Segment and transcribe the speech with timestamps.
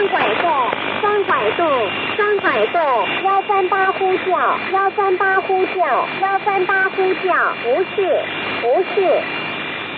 [0.00, 0.70] 双拐洞，
[1.00, 1.66] 双拐洞，
[2.16, 2.80] 双拐洞，
[3.24, 8.22] 幺三八呼叫，幺三八呼叫，幺三八呼叫，不是，
[8.62, 9.20] 不是。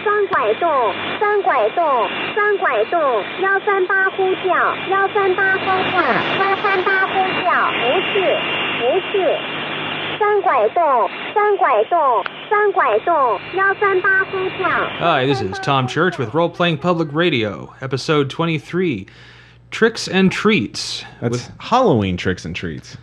[0.05, 6.01] 双拐洞，双拐洞，双拐洞，幺三八呼叫，幺三八呼叫，
[6.39, 7.15] 幺三八呼
[7.45, 8.39] 叫，不是，
[8.79, 9.37] 不是。
[10.19, 14.69] 双拐洞，双拐洞，双拐洞，幺三八呼叫。
[14.99, 19.07] Hi, this is Tom Church with Role Playing Public Radio, episode 23
[19.74, 21.04] Tricks and Treats.
[21.20, 22.96] That's With- Halloween tricks and treats.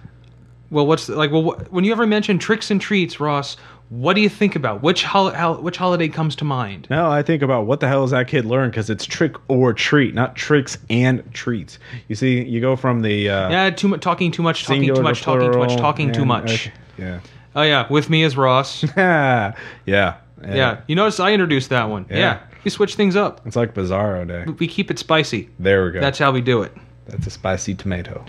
[0.70, 3.56] well, what's the, like, well, wh- when you ever mention tricks and treats, Ross,
[3.88, 4.82] what do you think about?
[4.84, 6.86] Which, hol- which holiday comes to mind?
[6.88, 8.70] Now I think about what the hell is that kid learn?
[8.70, 11.80] Because it's trick or treat, not tricks and treats.
[12.06, 15.02] You see, you go from the uh, Yeah, too much talking, too much talking, too
[15.02, 16.70] much talking, too much talking, too much.
[16.96, 17.18] Yeah.
[17.56, 18.84] Oh yeah, with me is Ross.
[18.96, 19.54] yeah.
[19.86, 20.16] Yeah.
[20.40, 22.06] yeah, you notice I introduced that one.
[22.08, 22.16] Yeah.
[22.16, 22.38] Yeah.
[22.64, 23.40] We switch things up.
[23.46, 24.44] It's like Bizarro Day.
[24.58, 25.48] We keep it spicy.
[25.58, 26.00] There we go.
[26.00, 26.72] That's how we do it.
[27.06, 28.24] That's a spicy tomato.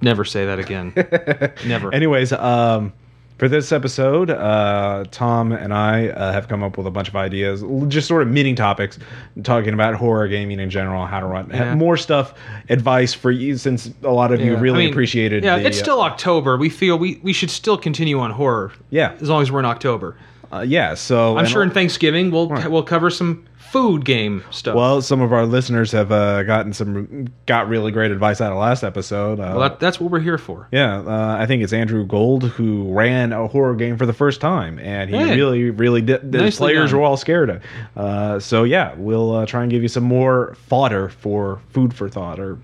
[0.00, 0.92] Never say that again.
[1.66, 1.92] Never.
[1.94, 2.92] Anyways, um,
[3.38, 7.16] for this episode, uh, Tom and I uh, have come up with a bunch of
[7.16, 8.98] ideas, just sort of mini topics,
[9.42, 11.74] talking about horror gaming in general, how to run Yeah.
[11.74, 12.34] more stuff,
[12.68, 15.42] advice for you, since a lot of you really I mean, appreciated.
[15.42, 16.56] Yeah, the, it's still uh, October.
[16.56, 18.72] We feel we, we should still continue on horror.
[18.90, 19.16] Yeah.
[19.20, 20.16] as long as we're in October.
[20.52, 20.94] uh, yeah.
[20.94, 24.76] So I'm sure in Thanksgiving we'll we'll cover some food game stuff.
[24.76, 28.58] Well, some of our listeners have uh, gotten some got really great advice out of
[28.58, 29.40] last episode.
[29.40, 30.68] Uh, Well, that, that's what we're here for.
[30.70, 34.40] Yeah, uh, I think it's Andrew Gold who ran a horror game for the first
[34.40, 35.34] time, and he Hey.
[35.36, 36.30] really, really did.
[36.30, 37.00] The players done.
[37.00, 37.62] were all scared.
[37.96, 42.08] Uh, so yeah, we'll uh, try and give you some more fodder for food for
[42.08, 42.58] thought or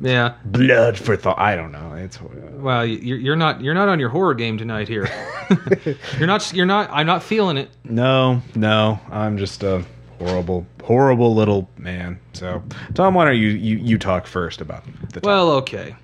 [0.00, 0.34] Yeah.
[0.44, 1.38] blood for thought.
[1.38, 1.94] I don't know.
[1.94, 2.24] It's uh,
[2.56, 5.08] Well, you're, you're not you're not on your horror game tonight here.
[6.18, 6.90] you're not you're not.
[6.92, 7.70] I'm not feeling it.
[7.84, 8.98] no, no.
[9.10, 9.84] I'm just a
[10.18, 12.18] horrible, horrible little man.
[12.32, 12.62] So
[12.94, 15.94] Tom, why don't you you, you talk first about the Well, okay.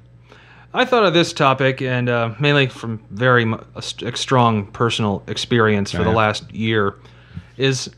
[0.75, 5.99] I thought of this topic, and uh, mainly from very mu- strong personal experience for
[6.03, 6.17] the Yeah.
[6.17, 6.95] last year,
[7.59, 7.91] is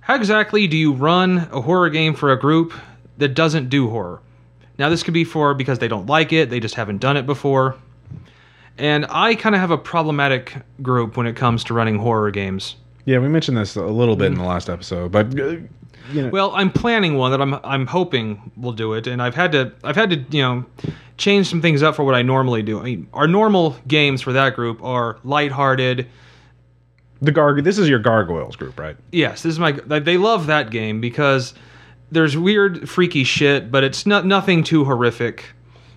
[0.00, 2.72] how exactly do you run a horror game for a group
[3.18, 4.20] that doesn't do horror?
[4.78, 7.26] Now, this could be for because they don't like it, they just haven't done it
[7.26, 7.76] before.
[8.78, 12.76] And I kind of have a problematic group when it comes to running horror games.
[13.04, 15.56] Yeah, we mentioned this a little bit in the last episode, but uh,
[16.12, 19.34] you know, Well, I'm planning one that I'm I'm hoping will do it, and I've
[19.34, 20.64] had to I've had to you know
[21.16, 22.80] change some things up for what I normally do.
[22.80, 26.06] I mean, our normal games for that group are lighthearted.
[27.22, 27.64] the garg.
[27.64, 28.96] This is your gargoyles group, right?
[29.12, 31.54] Yes, this is my they love that game because
[32.10, 35.52] there's weird freaky shit, but it's not nothing too horrific,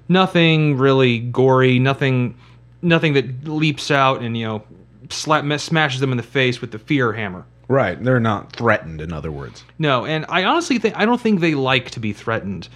[0.07, 2.38] nothing really gory, nothing
[2.81, 4.63] nothing that leaps out and you know
[5.09, 7.45] slap smashes them in the face with the fear hammer.
[7.68, 8.01] Right.
[8.01, 9.63] They're not threatened, in other words.
[9.78, 12.69] No, and I honestly think I don't think they like to be threatened.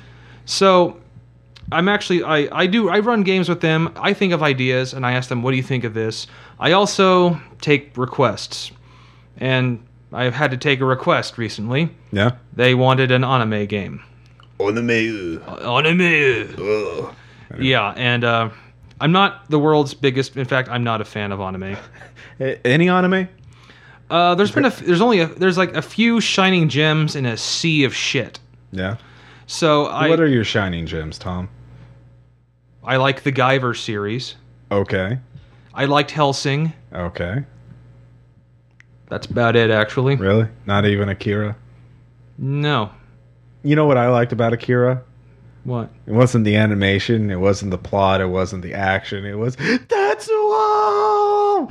[0.46, 1.00] So
[1.72, 3.94] I'm actually I, I do I run games with them.
[3.96, 6.28] I think of ideas and I ask them, what do you think of this?
[6.59, 8.72] I also take requests.
[9.38, 9.84] And
[10.14, 11.90] I've had to take a request recently.
[12.12, 12.31] Yeah.
[12.53, 14.03] They wanted an anime game.
[14.59, 14.75] Anime.
[14.75, 15.78] the mail.
[15.78, 17.16] Anime.
[17.59, 18.50] Yeah, and uh,
[19.02, 20.38] I'm not the world's biggest.
[20.38, 21.76] In fact, I'm not a fan of anime.
[22.40, 23.28] Any anime?
[24.12, 27.36] Uh, there's been a there's only a, there's like a few shining gems in a
[27.36, 28.40] sea of shit.
[28.72, 28.98] Yeah.
[29.48, 31.50] So I what are your shining gems, Tom?
[32.84, 34.36] I like the Guyver series.
[34.72, 35.18] Okay.
[35.74, 36.74] I liked Hellsing.
[36.94, 37.44] Okay.
[39.08, 40.16] That's about it, actually.
[40.16, 40.48] Really?
[40.66, 41.56] Not even Akira?
[42.38, 42.92] No.
[43.64, 45.04] You know what I liked about Akira?
[45.64, 45.90] What?
[46.08, 51.68] It wasn't the animation, it wasn't the plot, it wasn't the action, it was Tetsuo!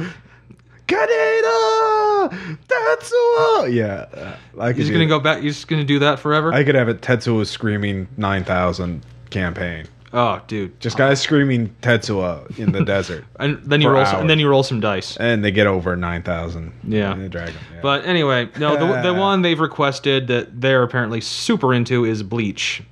[0.86, 2.56] Kaneda!
[2.68, 3.72] Tetsuo!
[3.72, 4.06] Yeah.
[4.12, 5.08] uh, I You're just gonna that.
[5.08, 5.42] go back.
[5.42, 6.52] You're just gonna do that forever?
[6.52, 9.86] I could have a Tetsuo screaming 9000 campaign.
[10.12, 10.78] oh, dude.
[10.80, 13.24] Just guys screaming Tetsuo in the desert.
[13.38, 14.04] And then you roll.
[14.06, 15.16] Some, and then you roll some dice.
[15.18, 16.72] And they get over 9000.
[16.84, 17.12] Yeah.
[17.12, 17.80] And they drag 'em, yeah.
[17.82, 18.76] But anyway, no.
[18.76, 22.82] The, the one they've requested that they're apparently super into is Bleach.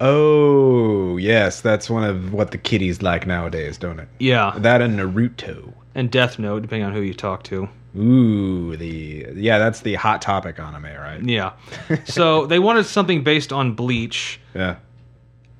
[0.00, 4.08] Oh, yes, that's one of what the kiddies like nowadays, don't it?
[4.18, 5.72] Yeah, That and Naruto.
[5.94, 7.68] and Death Note, depending on who you talk to.
[7.96, 11.22] Ooh, the yeah, that's the hot topic anime, right?
[11.22, 11.52] Yeah.
[12.04, 14.38] so they wanted something based on Bleach.
[14.54, 14.76] Yeah.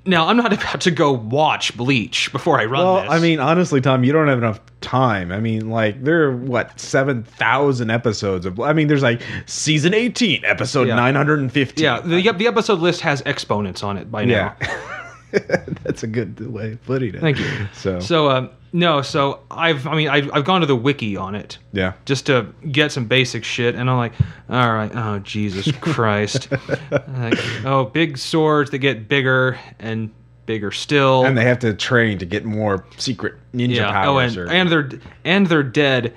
[0.06, 3.10] Now I'm not about to go watch Bleach before I run Well, this.
[3.10, 5.32] I mean, honestly, Tom, you don't have enough time.
[5.32, 8.60] I mean, like there are what seven thousand episodes of.
[8.60, 10.94] I mean, there's like season eighteen, episode Yeah.
[10.96, 11.84] nine hundred and fifteen.
[11.84, 14.54] yeah, the, the episode list has exponents on it by now.
[14.60, 14.92] yeah.
[15.82, 17.20] that's a good way of putting it.
[17.20, 17.46] Thank you.
[17.74, 21.34] So, So uh, no, so I've I mean I've, I've gone to the wiki on
[21.34, 21.94] it yeah.
[22.04, 24.12] just to get some basic shit, and I'm like,
[24.48, 26.48] all right, oh Jesus Christ,
[26.90, 30.12] like, oh big swords that get bigger and
[30.46, 31.24] bigger still.
[31.24, 33.90] and they have to train to get more secret ninja yeah.
[33.90, 34.36] powers.
[34.36, 34.90] Oh, and or, and they're
[35.24, 36.14] and they're dead.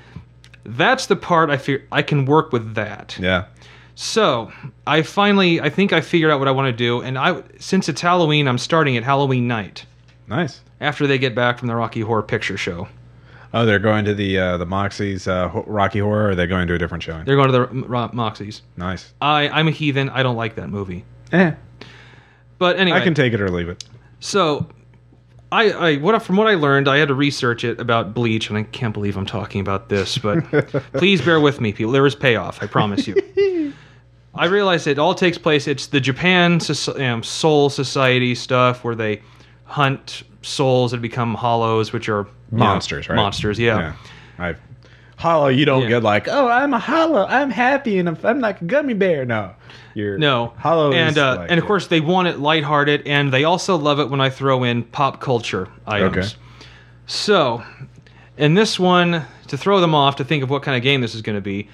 [0.66, 3.18] That's the part I fear I can work with that.
[3.20, 3.46] yeah.
[4.02, 4.50] So
[4.88, 7.90] I finally, I think I figured out what I want to do, and I since
[7.90, 9.86] it's Halloween, I'm starting at Halloween night
[10.26, 10.62] Nice.
[10.80, 12.88] after they get back from the Rocky Horror Picture Show.
[13.54, 16.28] Oh, they're going to the uh, the Moxie's uh, Rocky Horror.
[16.28, 17.26] Or are they going to a different showing?
[17.26, 18.62] They're going to the Ro- Moxies.
[18.78, 19.14] nice.
[19.20, 20.08] I, I'm a heathen.
[20.10, 21.04] I don't like that movie.
[21.34, 21.52] Eh,
[22.58, 23.84] But anyway, I can take it or leave it.
[24.22, 24.66] so
[25.52, 28.58] I, I what from what I learned, I had to research it about Bleach, and
[28.58, 30.40] I can't believe I'm talking about this, but
[30.94, 31.92] please bear with me, people.
[31.92, 32.64] There is payoff.
[32.64, 33.16] I promise you.
[34.36, 35.68] I realize it all takes place.
[35.68, 36.60] It's the Japan
[36.98, 39.22] um, Soul Society stuff where they
[39.66, 43.16] hunt souls that become hollows, which are you know, Monsters, right?
[43.16, 43.94] Monsters, yeah.
[44.40, 44.46] Yeah.
[44.52, 44.56] I,
[45.18, 45.90] hollow, you don't Yeah.
[45.90, 49.26] get like, oh, I'm a hollow, I'm happy, and I'm, I'm like a gummy bear.
[49.26, 49.54] No,
[49.94, 53.34] you're No, hollow, and is uh, like- and of course they want it lighthearted, and
[53.34, 56.18] they also love it when I throw in pop culture items.
[56.18, 56.28] Okay.
[57.08, 57.64] So,
[58.38, 61.16] in this one, to throw them off to think of what kind of game this
[61.16, 61.68] is going to be,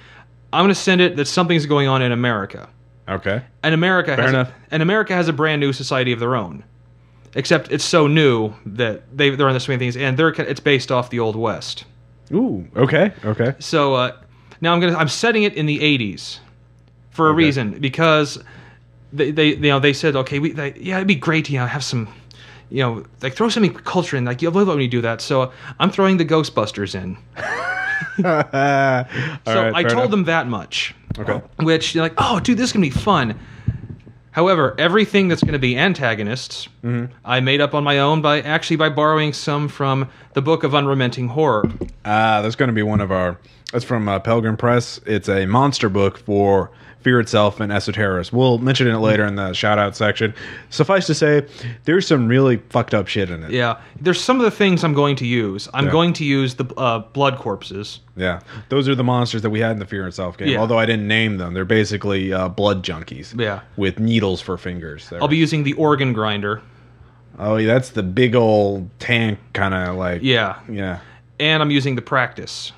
[0.56, 2.68] I'm going to send it that something's going on in America.
[3.08, 4.52] okay, And America Fair has enough.
[4.70, 6.64] and America has a brand new society of their own.
[7.34, 10.60] Except it's so new that they they're on the swing of things, and they're it's
[10.60, 11.84] based off the old west.
[12.32, 14.16] ooh, okay, okay, So uh,
[14.62, 16.38] now I'm gonna I'm setting it in the 80s
[17.10, 17.36] for a Okay.
[17.36, 18.38] reason because
[19.12, 21.58] they, they you know they said okay we they, yeah it'd be great to you
[21.58, 22.08] know have some
[22.70, 25.20] you know like throw something culture in like you'll love it when you do that
[25.20, 27.16] so I'm throwing the Ghostbusters in
[29.46, 31.40] so I told them that much Okay.
[31.60, 33.38] which you're like oh dude this is gonna be fun
[34.32, 37.12] however everything that's gonna be antagonists Mm-hmm.
[37.24, 40.74] I made up on my own by actually by borrowing some from the book of
[40.74, 41.64] unrelenting horror
[42.04, 43.36] Ah, that's going to be one of our.
[43.72, 45.00] That's from uh, Pelgrane Press.
[45.06, 46.70] It's a monster book for
[47.00, 48.32] Fear Itself and Esoterrorists.
[48.32, 50.34] We'll mention it later in the shout out section.
[50.70, 51.46] Suffice to say,
[51.84, 53.50] there's some really fucked up shit in it.
[53.50, 55.68] Yeah, there's some of the things I'm going to use.
[55.74, 55.90] I'm Yeah.
[55.92, 58.00] going to use the uh, blood corpses.
[58.16, 60.48] Yeah, those are the monsters that we had in the Fear Itself game.
[60.48, 60.58] Yeah.
[60.58, 63.38] Although I didn't name them, they're basically uh, blood junkies.
[63.38, 63.60] Yeah.
[63.76, 65.08] with needles for fingers.
[65.10, 66.62] They're- I'll be using the organ grinder.
[67.38, 70.22] oh, yeah, that's the big old tank kind of like.
[70.22, 71.00] Yeah, yeah.
[71.40, 72.72] and I'm using the practice.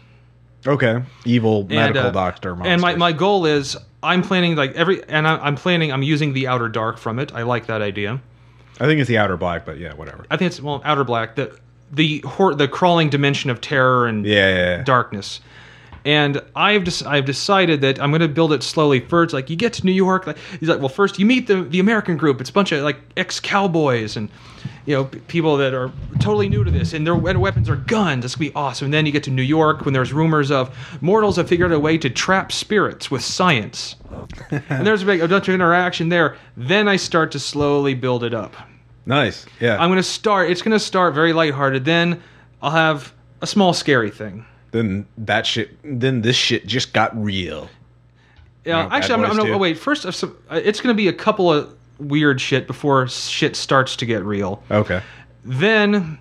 [0.66, 2.54] Okay, evil medical and, uh, doctor.
[2.54, 2.72] Monsters.
[2.72, 6.32] And my, my goal is I'm planning like every and I, I'm planning I'm using
[6.32, 7.32] the outer dark from it.
[7.32, 8.20] I like that idea.
[8.80, 10.24] I think it's the outer black, but yeah, whatever.
[10.30, 11.56] I think it's well outer black the
[11.92, 14.82] the hor- the crawling dimension of terror and Yeah, yeah, yeah.
[14.84, 15.40] darkness.
[16.04, 19.00] And I've just I've decided that I'm going to build it slowly.
[19.00, 21.62] First, like you get to New York, like he's like, well, first you meet the
[21.62, 22.40] the American group.
[22.40, 24.28] It's a bunch of like ex cowboys and
[24.88, 28.24] you know p- people that are totally new to this, and their weapons are guns.
[28.24, 28.86] It's gonna be awesome.
[28.86, 31.76] And then you get to New York when there's rumors of mortals have figured out
[31.76, 33.96] a way to trap spirits with science.
[34.50, 36.36] and there's a big a bunch of interaction there.
[36.56, 38.56] Then I start to slowly build it up.
[39.04, 39.44] Nice.
[39.60, 39.76] Yeah.
[39.78, 40.50] I'm going to start.
[40.50, 41.84] It's going to start very lighthearted.
[41.84, 42.22] Then
[42.62, 43.12] I'll have
[43.42, 44.46] a small scary thing.
[44.70, 45.78] then that shit.
[45.82, 47.68] Then this shit just got real.
[48.64, 49.40] Yeah, know, actually, I'm, I'm.
[49.52, 49.78] Oh, wait.
[49.78, 50.20] First, it's
[50.80, 54.62] going to be a couple of weird shit before shit starts to get real.
[54.70, 55.02] Okay.
[55.44, 56.18] Then,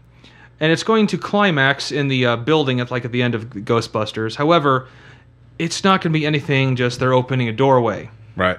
[0.60, 3.50] and it's going to climax in the uh, building at like at the end of
[3.50, 4.36] Ghostbusters.
[4.36, 4.88] However,
[5.60, 6.76] it's not going to be anything.
[6.76, 8.10] Just they're opening a doorway.
[8.36, 8.58] Right.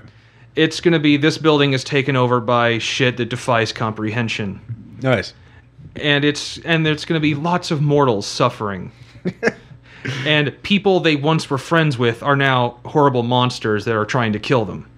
[0.57, 4.61] It's going to be this building is taken over by shit that defies comprehension,
[5.03, 5.33] Nice.
[5.95, 8.91] and it's and there's going to be lots of mortals suffering.
[10.27, 14.39] and people they once were friends with are now horrible monsters that are trying to
[14.41, 14.89] kill them.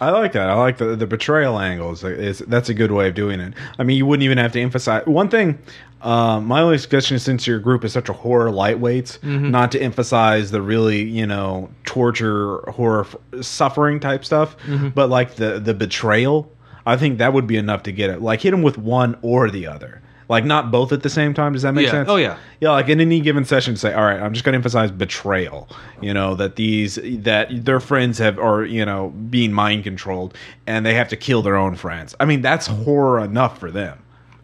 [0.00, 0.48] I like that.
[0.48, 2.00] I like the the betrayal angles.
[2.02, 3.52] That's a good way of doing it.
[3.78, 5.58] I mean, you wouldn't even have to emphasize one thing.
[6.02, 9.50] Um, my only suggestion, is since your group is such a horror lightweights, Mm-hmm.
[9.50, 14.88] not to emphasize the really you know torture, horror, f- suffering type stuff, Mm-hmm.
[14.90, 16.50] but like the the betrayal.
[16.86, 18.22] I think that would be enough to get it.
[18.22, 20.00] Like hit them with one or the other.
[20.30, 21.52] Like not both at the same time.
[21.54, 21.90] Does that make Yeah.
[21.90, 22.08] sense?
[22.08, 22.36] Oh, yeah.
[22.60, 25.68] Yeah, like in any given session, say, all right, I'm just going to emphasize betrayal.
[26.00, 30.36] You know that these that their friends have are you know being mind controlled,
[30.68, 32.14] and they have to kill their own friends.
[32.20, 33.98] I mean, that's horror enough for them.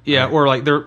[0.04, 0.86] Yeah, or like they're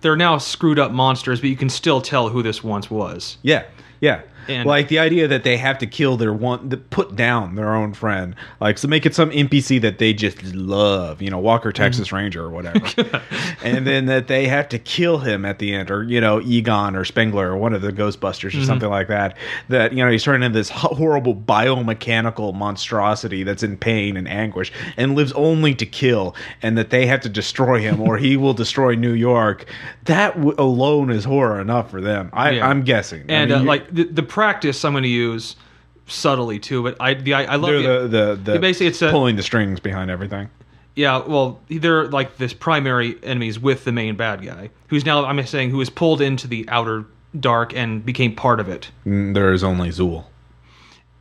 [0.00, 3.38] they're now screwed up monsters, but you can still tell who this once was.
[3.42, 3.62] Yeah,
[4.00, 4.22] yeah.
[4.48, 7.92] And- like the idea that they have to kill their one, put down their own
[7.94, 12.12] friend, like so make it some NPC that they just love, you know, Walker Texas
[12.12, 12.80] Ranger or whatever,
[13.64, 16.96] and then that they have to kill him at the end, or you know, Egon
[16.96, 19.36] or Spengler or one of the Ghostbusters or something like that.
[19.68, 24.72] That you know he's turning into this horrible biomechanical monstrosity that's in pain and anguish
[24.96, 28.54] and lives only to kill, and that they have to destroy him or he will
[28.54, 29.66] destroy New York.
[30.04, 32.30] That w- alone is horror enough for them.
[32.32, 32.68] I, Yeah.
[32.68, 35.56] I'm guessing, I And mean, uh, like the, the practice, I'm going to use
[36.06, 36.82] subtly too.
[36.82, 39.36] But I the I, I love They're the, the the, the basically it's a- pulling
[39.36, 40.48] the strings behind everything.
[40.96, 45.46] Yeah, well, they're like this primary enemies with the main bad guy, who's now I'm
[45.46, 47.06] saying who is pulled into the outer
[47.38, 48.90] dark and became part of it.
[49.06, 50.24] There is only Zuul.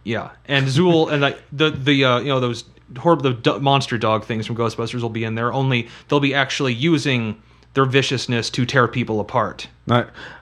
[0.04, 2.64] Yeah, and Zuul and like the the uh, you know those
[2.98, 5.54] horrible the monster dog things from Ghostbusters will be in there.
[5.54, 7.42] Only they'll be actually using
[7.74, 9.68] their viciousness to tear people apart.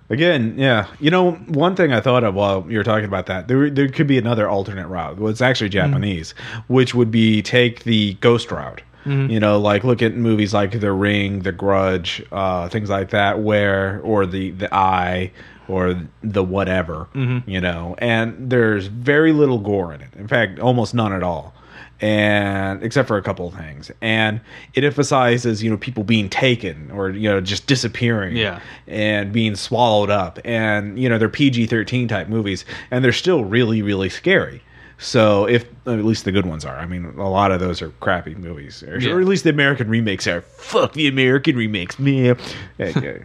[0.10, 0.88] Again, yeah.
[1.00, 3.89] You know, one thing I thought of while you were talking about that, there there
[3.89, 5.17] could be another alternate route.
[5.17, 5.91] Well, it's actually mm-hmm.
[5.91, 6.34] Japanese,
[6.67, 8.81] which would be take the ghost route.
[9.05, 9.31] Mm-hmm.
[9.31, 13.39] You know, like look at movies like The Ring, The Grudge, uh, things like that,
[13.39, 15.31] where or the the Eye
[15.67, 17.07] or the whatever.
[17.13, 17.50] Mm-hmm.
[17.50, 20.13] You know, and there's very little gore in it.
[20.15, 21.53] In fact, almost none at all
[22.01, 24.39] and except for a couple of things and
[24.75, 28.60] it emphasizes you know people being taken or you know just disappearing Yeah.
[28.88, 33.82] and being swallowed up and you know they're PG-13 type movies and they're still really
[33.82, 34.62] really scary
[35.00, 37.89] so if at least the good ones are i mean a lot of those are
[38.00, 39.12] crappy movies or, Yeah.
[39.12, 42.38] or at least the american remakes are fuck the american remakes man
[42.77, 43.18] yeah.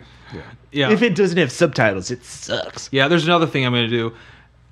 [0.71, 0.91] Yeah.
[0.93, 4.15] if it doesn't have subtitles it sucks Yeah, there's another thing I'm going to do.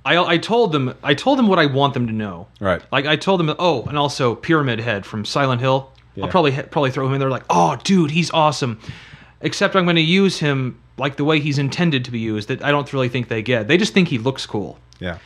[0.04, 2.48] I I told them I told them what I want them to know.
[2.60, 2.82] Right.
[2.90, 5.92] Like I told them, oh, and also Pyramid Head from Silent Hill.
[6.14, 6.24] Yeah.
[6.24, 7.30] I'll probably probably throw him in there.
[7.30, 8.80] Like, oh, dude, he's awesome.
[9.40, 12.48] Except I'm going to use him like the way he's intended to be used.
[12.48, 13.68] That I don't really think they get.
[13.68, 14.78] They just think he looks cool.
[14.98, 15.18] yeah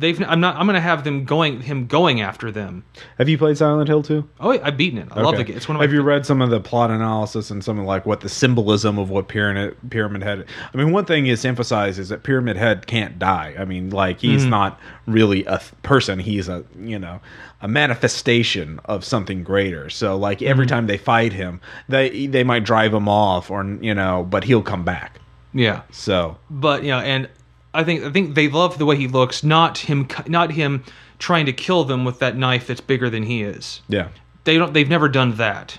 [0.00, 0.22] They've.
[0.22, 0.54] I'm not.
[0.54, 1.60] I'm going to have them going.
[1.60, 2.84] Him going after them.
[3.18, 5.08] have you played silent hill too Oh, yeah, I've beaten it.
[5.10, 5.56] I love the game.
[5.56, 5.84] It's one of my.
[5.84, 8.96] Have you read some of the plot analysis and some of like what the symbolism
[8.96, 10.46] of what pyramid pyramid head?
[10.72, 13.56] I mean, one thing is emphasized is that pyramid head can't die.
[13.58, 14.50] I mean, like he's Mm-hmm.
[14.50, 16.20] not really a th- person.
[16.20, 17.20] He's a you know
[17.60, 19.90] a manifestation of something greater.
[19.90, 20.74] So like every Mm-hmm.
[20.74, 24.62] time they fight him, they they might drive him off or you know, but he'll
[24.62, 25.18] come back.
[25.52, 25.82] yeah.
[25.90, 27.28] So but you know, and
[27.74, 30.84] I think I think they love the way he looks, not him, not him
[31.18, 33.82] trying to kill them with that knife that's bigger than he is.
[33.88, 34.08] yeah,
[34.44, 34.72] They don't.
[34.72, 35.78] They've never done that,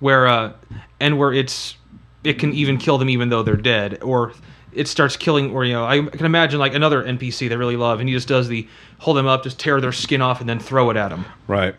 [0.00, 0.52] where uh,
[1.00, 1.76] and where it's
[2.24, 4.32] it can even kill them even though they're dead, or
[4.72, 5.52] it starts killing.
[5.52, 8.28] Or you know, I can imagine like another NPC they really love, and he just
[8.28, 11.08] does the hold them up, just tear their skin off, and then throw it at
[11.08, 11.24] them.
[11.46, 11.74] right.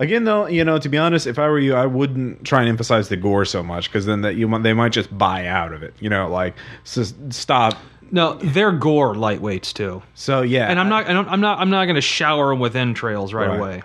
[0.00, 2.68] Again, though, you know, to be honest, if I were you, I wouldn't try and
[2.68, 5.84] emphasize the gore so much because then that you they might just buy out of
[5.84, 5.94] it.
[6.00, 7.74] You know, like so stop.
[8.14, 10.00] No, they're gore lightweights too.
[10.14, 11.08] So yeah, And I'm not.
[11.08, 11.58] I don't, I'm not.
[11.58, 13.58] I'm not going to shower them with entrails right, Right.
[13.58, 13.82] away.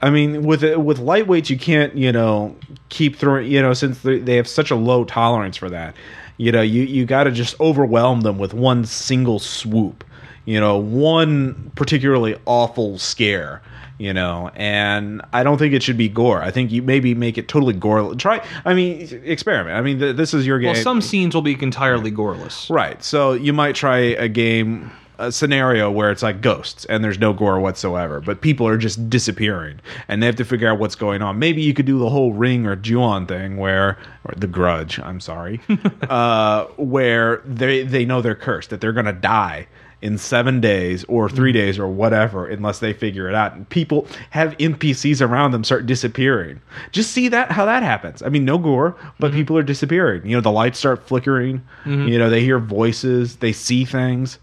[0.00, 2.56] I mean, with with lightweights, you can't, you know,
[2.88, 5.94] keep throwing, you know, since they they have such a low tolerance for that.
[6.38, 10.04] You know, you you got to just overwhelm them with one single swoop.
[10.46, 13.60] You know, one particularly awful scare.
[13.98, 16.42] You know, and I don't think it should be gore.
[16.42, 18.14] I think you maybe make it totally gore.
[18.14, 19.74] Try, I mean, experiment.
[19.74, 20.74] I mean, th- this is your game.
[20.74, 22.68] Well, some scenes will be entirely goreless.
[22.68, 23.02] Right.
[23.02, 27.32] So you might try a game, a scenario where it's like ghosts and there's no
[27.32, 31.22] gore whatsoever, but people are just disappearing and they have to figure out what's going
[31.22, 31.38] on.
[31.38, 35.20] Maybe you could do the whole Ring or Ju-on thing where, or The Grudge, I'm
[35.20, 35.58] sorry,
[36.10, 39.68] uh, where they they know they're cursed, that they're going to die
[40.02, 41.54] in seven days or three mm.
[41.54, 43.54] days or whatever unless they figure it out.
[43.54, 46.60] And people have npcs around them start disappearing.
[46.92, 48.22] Just see that how that happens.
[48.22, 49.38] I mean no gore but mm-hmm.
[49.38, 50.26] people are disappearing.
[50.26, 51.58] You know the lights start flickering.
[51.84, 52.08] Mm-hmm.
[52.08, 54.38] You know they hear voices they see things.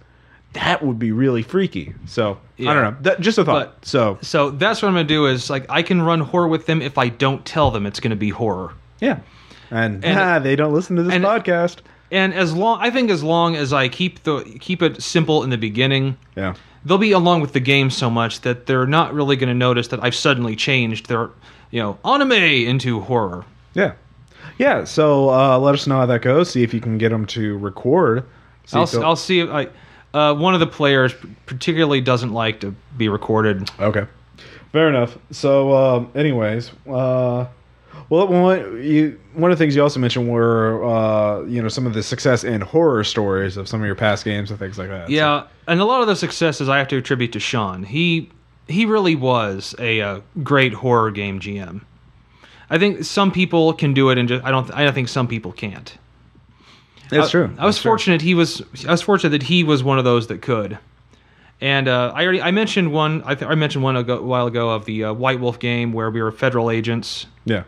[0.53, 1.93] That would be really freaky.
[2.05, 2.95] So i don't know.
[3.01, 3.75] That, just a thought.
[3.81, 6.47] But- so So that's what I'm going to do is like I can run horror
[6.47, 8.73] with them if I don't tell them it's going to be horror.
[8.99, 9.19] yeah.
[9.71, 11.77] And, And- ah, they don't listen to this and- podcast
[12.13, 15.49] And as long I think as long as I keep the keep it simple in
[15.49, 16.53] the beginning, yeah
[16.85, 19.87] they'll be along with the game so much that they're not really going to notice
[19.89, 21.29] that I've suddenly changed their
[21.71, 23.45] you know anime into horror.
[23.73, 23.93] yeah
[24.57, 27.25] yeah so uh, let us know how that goes see if you can get them
[27.27, 28.25] to record
[28.65, 29.69] See I'll I'll see if I
[30.13, 31.13] uh, one of the players
[31.45, 33.69] particularly doesn't like to be recorded.
[33.79, 34.05] Okay,
[34.71, 35.17] fair enough.
[35.31, 37.47] So, um, anyways, uh,
[38.09, 41.85] well, one you one of the things you also mentioned were uh, you know some
[41.87, 44.89] of the success in horror stories of some of your past games and things like
[44.89, 45.07] that.
[45.07, 47.83] So- Yeah, and a lot of the successes I have to attribute to Sean.
[47.83, 48.29] He
[48.67, 51.81] he really was a, uh great horror game GM.
[52.69, 54.71] I think some people can do it, and just I don't.
[54.73, 55.95] I don't think some people can't.
[57.09, 57.55] that's I- true.
[57.57, 57.89] I was true.
[57.89, 58.21] fortunate.
[58.21, 58.61] He was.
[58.87, 60.77] I was fortunate that he was one of those that could.
[61.61, 63.21] And uh, I already I mentioned one.
[63.25, 65.93] I, th- I mentioned one ago, a while ago of the uh, White Wolf game
[65.93, 67.63] where we were federal agents, Yeah,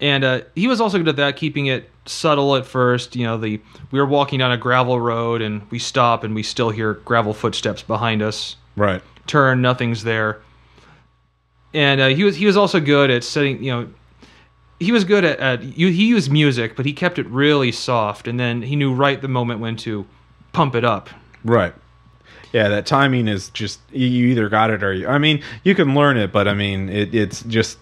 [0.00, 3.16] and uh, he was also good at that, keeping it subtle at first.
[3.16, 6.42] You know, the we were walking down a gravel road and we stop and we
[6.42, 8.56] still hear gravel footsteps behind us.
[8.76, 9.02] right.
[9.26, 10.40] Turn, nothing's there.
[11.74, 13.62] And uh, he was he was also good at setting.
[13.62, 13.88] You know,
[14.80, 18.26] he was good at, at you, he used music, but he kept it really soft,
[18.26, 20.06] and then he knew right the moment when to
[20.52, 21.10] pump it up.
[21.44, 21.74] Right.
[22.54, 25.74] Yeah, that timing is just you- you either got it or you, I mean you
[25.74, 27.76] can learn it, but I mean it, it's just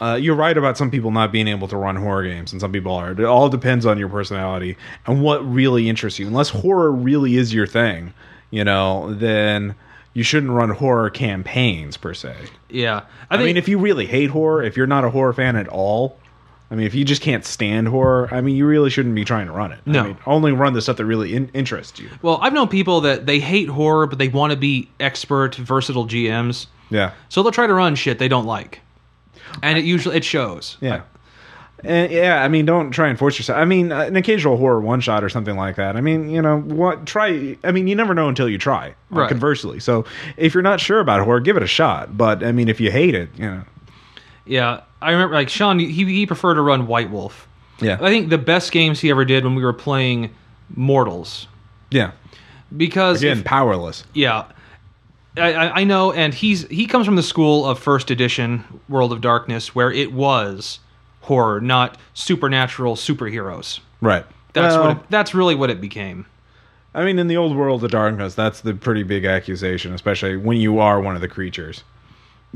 [0.00, 2.72] Uh, you're right about some people not being able to run horror games, and some
[2.72, 3.12] people are.
[3.12, 6.26] It all depends on your personality and what really interests you.
[6.26, 8.12] Unless horror really is your thing,
[8.50, 9.74] you know, then
[10.12, 12.34] you shouldn't run horror campaigns per se.
[12.68, 15.68] Yeah, I, mean, if you really hate horror, if you're not a horror fan at
[15.68, 16.18] all,
[16.70, 19.46] I mean, if you just can't stand horror, I mean, you really shouldn't be trying
[19.46, 19.80] to run it.
[19.86, 20.00] No.
[20.00, 22.08] I mean, only run the stuff that really in- interests you.
[22.22, 26.06] well, I've known people that they hate horror, but they want to be expert, versatile
[26.06, 26.66] GMs.
[26.90, 27.12] Yeah.
[27.28, 28.80] So they'll try to run shit they don't like,
[29.62, 30.76] and it usually it shows.
[30.80, 31.02] Yeah.
[31.86, 33.58] And yeah, I mean, don't try and force yourself.
[33.58, 35.96] I mean, an occasional horror one shot or something like that.
[35.96, 37.58] I mean, you know, what try.
[37.62, 38.94] I mean, you never know until you try.
[39.10, 39.28] Right.
[39.28, 40.06] Conversely, so
[40.38, 42.16] if you're not sure about horror, give it a shot.
[42.16, 43.64] But I mean, if you hate it, you know,
[44.46, 45.78] Yeah, I remember like Sean.
[45.78, 47.46] He he preferred to run White Wolf.
[47.80, 50.30] yeah, I think the best games he ever did when we were playing
[50.74, 51.48] Mortals
[51.90, 52.12] yeah.
[52.74, 54.04] because Again, if- powerless.
[54.14, 54.44] yeah.
[55.36, 59.12] I, I I know, and he's he comes from the school of first edition World
[59.12, 60.80] of Darkness, where it was
[61.22, 63.80] horror, not supernatural superheroes.
[64.00, 64.24] Right.
[64.52, 66.26] That's Well, what it, that's really what it became.
[66.94, 70.58] I mean, in the old world of darkness, that's the pretty big accusation, especially when
[70.58, 71.82] you are one of the creatures.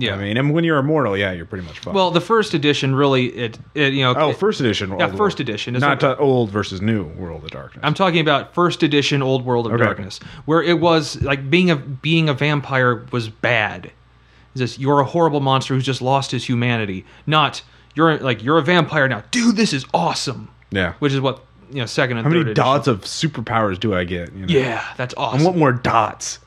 [0.00, 0.14] Yeah.
[0.14, 1.95] I mean, and when you're immortal, yeah, you're pretty much fucked.
[1.95, 4.90] well, the first edition really it, it you know oh, it- first edition.
[4.99, 5.40] yeah first World.
[5.40, 7.81] edition is not like- old versus new World of Darkness.
[7.85, 9.83] I'm talking about first edition Old World of Okay.
[9.85, 13.90] Darkness, where it was like being a being a vampire was bad.
[14.55, 17.05] It's just you're a horrible monster who's just lost his humanity.
[17.26, 17.62] Not
[17.95, 19.57] you're like you're a vampire now, dude.
[19.57, 20.49] This is awesome.
[20.71, 20.93] yeah.
[21.00, 21.87] Which is what you know.
[21.87, 22.64] Second and How third many edition.
[22.64, 24.33] dots of superpowers do I get?
[24.33, 24.47] You know?
[24.49, 25.40] Yeah, that's awesome.
[25.40, 26.38] I want more dots.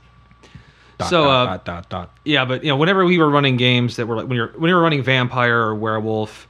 [1.02, 2.18] Dot, So, dot, uh, dot, dot, dot.
[2.26, 4.70] yeah, but you know, whenever we were running games that were like when you're when
[4.70, 6.48] you were running vampire or werewolf,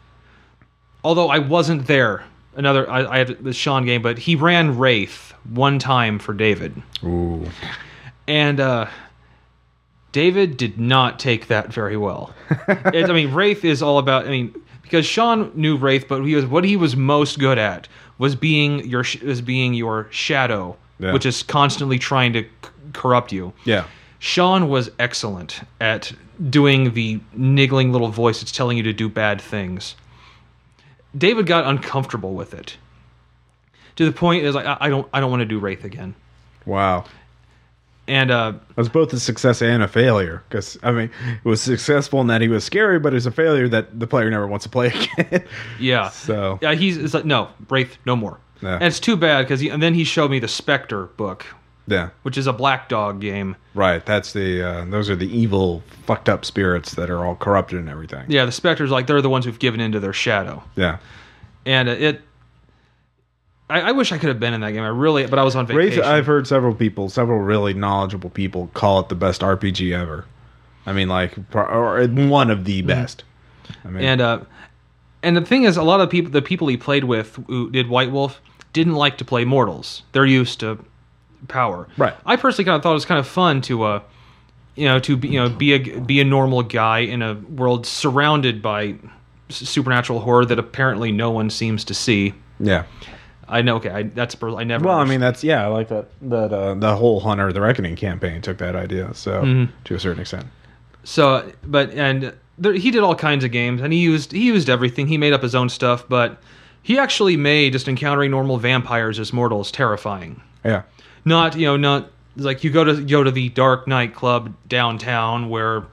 [1.03, 2.23] although I wasn't there.
[2.55, 6.81] Another I, I had the Sean game, but he ran Wraith one time for David.
[7.03, 7.45] Ooh.
[8.27, 8.87] and uh,
[10.11, 12.33] David did not take that very well.
[12.67, 14.25] It- I mean, Wraith is all about.
[14.27, 17.87] I mean, because Sean knew Wraith, but he was what he was most good at
[18.17, 21.13] was being your was being your shadow, Yeah.
[21.13, 22.49] which is constantly trying to c-
[22.91, 23.53] corrupt you.
[23.63, 23.85] Yeah.
[24.23, 26.13] Sean was excellent at
[26.49, 29.95] doing the niggling little voice that's telling you to do bad things.
[31.17, 32.77] David got uncomfortable with it
[33.95, 36.13] to the point is like I, I don't I don't want to do Wraith again.
[36.67, 37.05] Wow.
[38.07, 40.43] And uh, It was both a success and a failure.
[40.49, 41.09] Because, I mean,
[41.43, 44.05] it was successful in that he was scary, but it was a failure that the
[44.07, 45.45] player never wants to play again.
[45.79, 46.09] Yeah.
[46.09, 48.39] So- yeah, he's it's like no Wraith, no more.
[48.61, 48.75] Yeah.
[48.75, 51.45] And it's too bad because and then he showed me the Spectre book,
[51.87, 52.09] yeah.
[52.23, 53.55] which is a Black Dog game.
[53.73, 54.05] Right.
[54.05, 57.89] That's the, uh, those are the evil, fucked up spirits that are all corrupted and
[57.89, 58.25] everything.
[58.29, 60.97] Yeah, the specters like they're the ones who've given into their shadow, Yeah.
[61.65, 62.21] and it.
[63.69, 64.83] I, I wish I could have been in that game.
[64.83, 66.03] I really, but I was on Wraith, vacation.
[66.03, 70.25] I've heard several people, several really knowledgeable people call it the best RPG ever.
[70.85, 73.23] I mean, like, or one of the best.
[73.85, 74.41] I mean, and uh,
[75.23, 77.87] and the thing is, a lot of people, the people he played with who did
[77.87, 78.41] White Wolf,
[78.73, 80.03] didn't like to play mortals.
[80.11, 80.83] They're used to
[81.47, 81.87] power.
[81.97, 82.13] Right.
[82.25, 84.01] I personally kind of thought it was kind of fun to, uh,
[84.75, 87.85] you know, to be, you know, be a be a normal guy in a world
[87.85, 88.95] surrounded by
[89.49, 92.33] supernatural horror that apparently no one seems to see.
[92.59, 92.83] yeah.
[93.49, 93.75] I know.
[93.77, 94.85] Okay, I, that's I never.
[94.85, 96.07] Well, I mean, that's yeah, I like that.
[96.21, 99.73] That uh, the whole Hunter the Reckoning campaign took that idea, so Mm-hmm.
[99.83, 100.45] to a certain extent.
[101.03, 104.69] So, but and there, he did all kinds of games, and he used he used
[104.69, 105.07] everything.
[105.07, 106.41] He made up his own stuff, but
[106.81, 110.41] he actually made just encountering normal vampires as mortals terrifying.
[110.63, 110.83] Yeah,
[111.25, 115.49] Not you know not like you go to go to the Dark Night Club downtown
[115.49, 115.83] where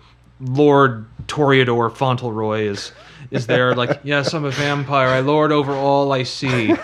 [0.41, 2.93] Lord Toreador Fauntleroy is
[3.31, 3.75] is there.
[3.75, 5.09] like yes, I'm a vampire.
[5.09, 6.75] I lord over all I see.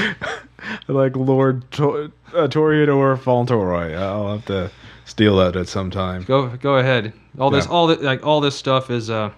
[0.88, 3.94] like Lord to- uh, Toreador Fauntleroy.
[3.94, 4.70] I'll have to
[5.04, 6.22] steal that at some time.
[6.24, 7.12] Go go ahead.
[7.38, 7.70] All this Yeah.
[7.72, 9.30] all the, like all this stuff is uh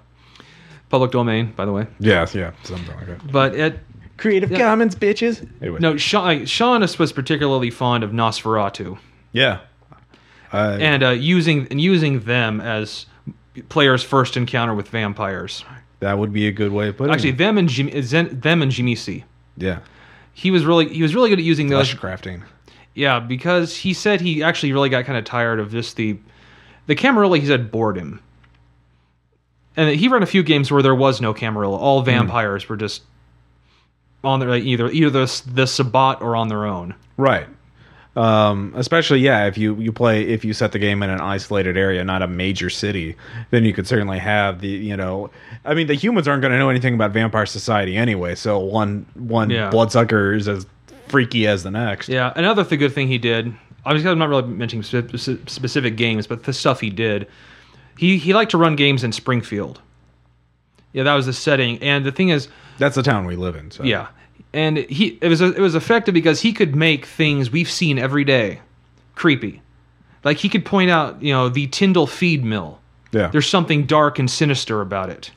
[0.91, 1.87] public domain, by the way.
[2.01, 3.33] Yes, yeah, something like that.
[3.33, 3.79] But it
[4.23, 4.59] Creative Yeah.
[4.59, 5.45] Commons, bitches.
[5.61, 8.97] Anyway, no Sean, Sean was particularly fond of Nosferatu.
[9.33, 9.59] yeah,
[10.53, 13.07] I, and uh, using and using them as
[13.69, 15.65] players' first encounter with vampires.
[15.99, 17.39] that would be a good way of putting Actually, it.
[17.39, 19.25] them and Jim, Zen, them and Jimisi.
[19.57, 19.81] Yeah,
[20.33, 21.93] He was really he was really good at using those.
[21.93, 22.43] crafting.
[22.95, 26.17] Yeah, because he said he actually really got kind of tired of just the
[26.87, 27.39] the Camarilla.
[27.41, 28.21] He said bored him,
[29.77, 31.77] and he ran a few games where there was no Camarilla.
[31.77, 31.83] Hmm.
[31.85, 33.03] All vampires were just
[34.25, 36.95] on their like, either either the the Sabbat or on their own.
[37.17, 37.47] Right.
[38.15, 41.79] Um, especially yeah, if you you play if you set the game in an isolated
[41.79, 43.17] area, not a major city,
[43.51, 45.31] then you could certainly have the you know,
[45.65, 49.07] I mean the humans aren't going to know anything about vampire society anyway, so one
[49.15, 49.71] one Yeah.
[49.71, 50.67] bloodsucker is as
[51.09, 52.11] freaky as the next.
[52.11, 53.55] Yeah, another th- good thing he did.
[53.87, 57.27] Obviously, I'm not really mentioning spe- spe- specific games, but the stuff he did.
[57.97, 59.81] He he liked to run games in Springfield,
[60.93, 61.79] Yeah, that was the setting.
[61.83, 63.71] And the thing is, That's the town we live in.
[63.71, 63.83] So.
[63.83, 64.09] yeah,
[64.53, 68.25] and he it was it was effective because he could make things we've seen every
[68.25, 68.61] day
[69.15, 69.63] creepy.
[70.25, 72.79] Like he could point out, you know, the Tyndall feed mill.
[73.13, 73.29] Yeah.
[73.29, 75.31] There's something dark and sinister about it.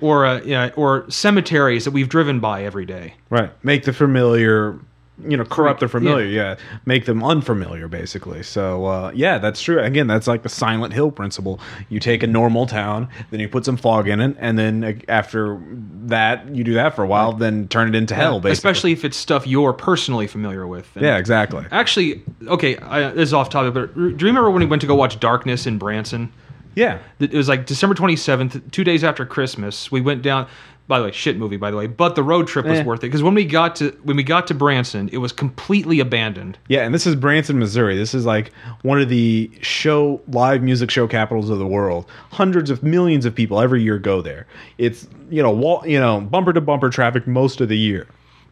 [0.00, 3.14] Or uh, yeah, or cemeteries that we've driven by every day.
[3.30, 3.52] Right.
[3.62, 4.76] Make the familiar,
[5.18, 6.26] you know, corrupt the familiar.
[6.26, 6.56] Yeah.
[6.86, 8.42] Make them unfamiliar, basically.
[8.42, 9.80] So, uh, yeah, that's true.
[9.80, 11.60] Again, that's like the Silent Hill principle.
[11.88, 15.60] You take a normal town, then you put some fog in it, and then after
[16.04, 18.52] that, you do that for a while, then turn it into hell, basically.
[18.52, 20.88] Especially if it's stuff you're personally familiar with.
[20.96, 21.64] And Yeah, exactly.
[21.70, 24.88] Actually, okay, I, this is off topic, but do you remember when we went to
[24.88, 26.32] go watch Darkness in Branson?
[26.74, 26.98] Yeah.
[27.18, 29.92] It was like December 27th, two days after Christmas.
[29.92, 30.48] We went down.
[30.88, 31.56] By the way, shit movie.
[31.56, 32.82] By the way, but the road trip was Eh.
[32.84, 36.00] worth it because when we got to when we got to Branson, it was completely
[36.00, 36.58] abandoned.
[36.68, 37.96] Yeah, and this is Branson, Missouri.
[37.96, 42.06] This is like one of the show live music show capitals of the world.
[42.32, 44.46] Hundreds of millions of people every year go there.
[44.76, 48.06] It's you know wall, you know bumper to bumper traffic most of the year.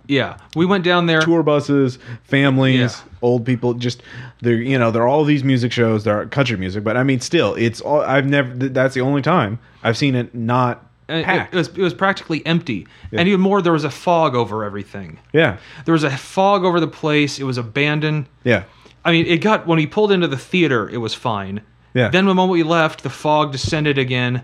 [0.06, 1.20] Yeah, we went down there.
[1.20, 3.12] Tour buses, families, Yeah.
[3.22, 3.74] old people.
[3.74, 4.02] Just
[4.40, 6.04] they're you know they're all these music shows.
[6.04, 8.52] There are country music, but I mean still, it's all I've never.
[8.54, 10.86] That's the only time I've seen it not.
[11.10, 14.34] Uh, it, it was it was practically empty, and even more, there was a fog
[14.34, 15.18] over everything.
[15.32, 17.38] yeah, There was a fog over the place.
[17.38, 18.26] It was abandoned.
[18.44, 18.64] yeah,
[19.04, 21.62] I mean, it got when we pulled into the theater, it was fine.
[21.94, 22.08] Yeah.
[22.08, 24.42] Then the moment we left, the fog descended again,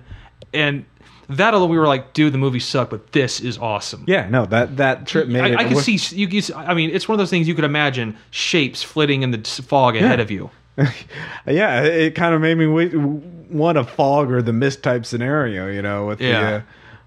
[0.53, 0.85] and
[1.29, 4.05] that although we were like, dude, the movie sucked, but this is awesome.
[4.07, 4.29] yeah.
[4.29, 5.59] No, that that trip made it.
[5.59, 6.43] I, I could see you, you.
[6.55, 9.97] I mean, it's one of those things you could imagine shapes flitting in the fog
[9.97, 10.23] ahead Yeah.
[10.23, 10.51] of you.
[11.47, 15.83] yeah, it kind of made me want a fog or the mist type scenario, you
[15.83, 16.41] know, with Yeah.
[16.41, 16.63] the uh,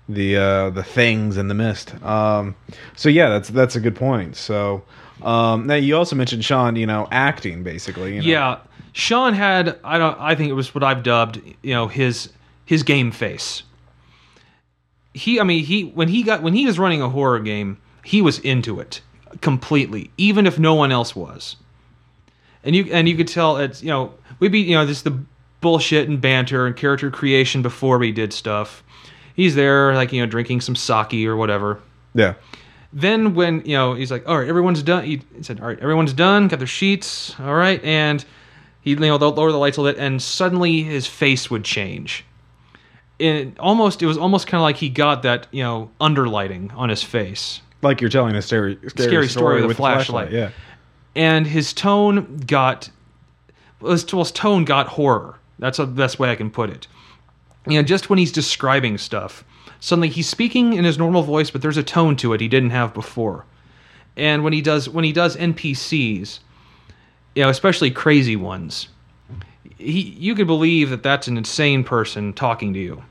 [0.09, 1.93] the uh, the things and the mist.
[2.03, 2.55] Um,
[2.95, 4.35] so yeah, that's that's a good point.
[4.35, 4.83] So
[5.21, 8.15] um, now you also mentioned Sean, you know, acting basically.
[8.15, 8.27] You know?
[8.27, 8.59] Yeah,
[8.93, 9.77] Sean had.
[9.83, 10.19] I don't.
[10.19, 11.39] I think it was what I've dubbed.
[11.61, 12.31] You know, his
[12.65, 13.61] his game face.
[15.13, 15.39] He.
[15.39, 18.39] I mean, he when he got when he was running a horror game, he was
[18.39, 19.01] into it
[19.41, 21.55] completely, even if no one else was.
[22.63, 25.17] And you and you could tell it's you know we'd be you know this the
[25.61, 28.83] bullshit and banter and character creation before we did stuff.
[29.35, 31.79] He's there like you know drinking some sake or whatever.
[32.13, 32.33] yeah,
[32.91, 35.05] Then when you know he's like, all right, everyone's done.
[35.05, 36.47] He said, all right, everyone's done.
[36.49, 37.35] Got their sheets.
[37.39, 38.23] All right, and
[38.81, 41.63] he you know they'll lower the lights a little bit, and suddenly his face would
[41.63, 42.25] change.
[43.17, 46.87] It almost it was almost kind of like he got that you know underlighting on
[46.89, 50.31] his face, like you're telling a scary scary, Scary story with a the flashlight.
[50.31, 50.51] Yeah,
[51.15, 52.89] and his tone got
[53.81, 55.39] his, well, his tone got horror.
[55.57, 56.87] That's the best way I can put it.
[57.67, 59.43] You know, just when he's describing stuff,
[59.79, 62.69] suddenly he's speaking in his normal voice, but there's a tone to it he didn't
[62.71, 63.45] have before.
[64.17, 66.39] And when he does when he does NPCs,
[67.35, 68.89] you know, especially crazy ones,
[69.77, 73.03] he you could believe that that's an insane person talking to you.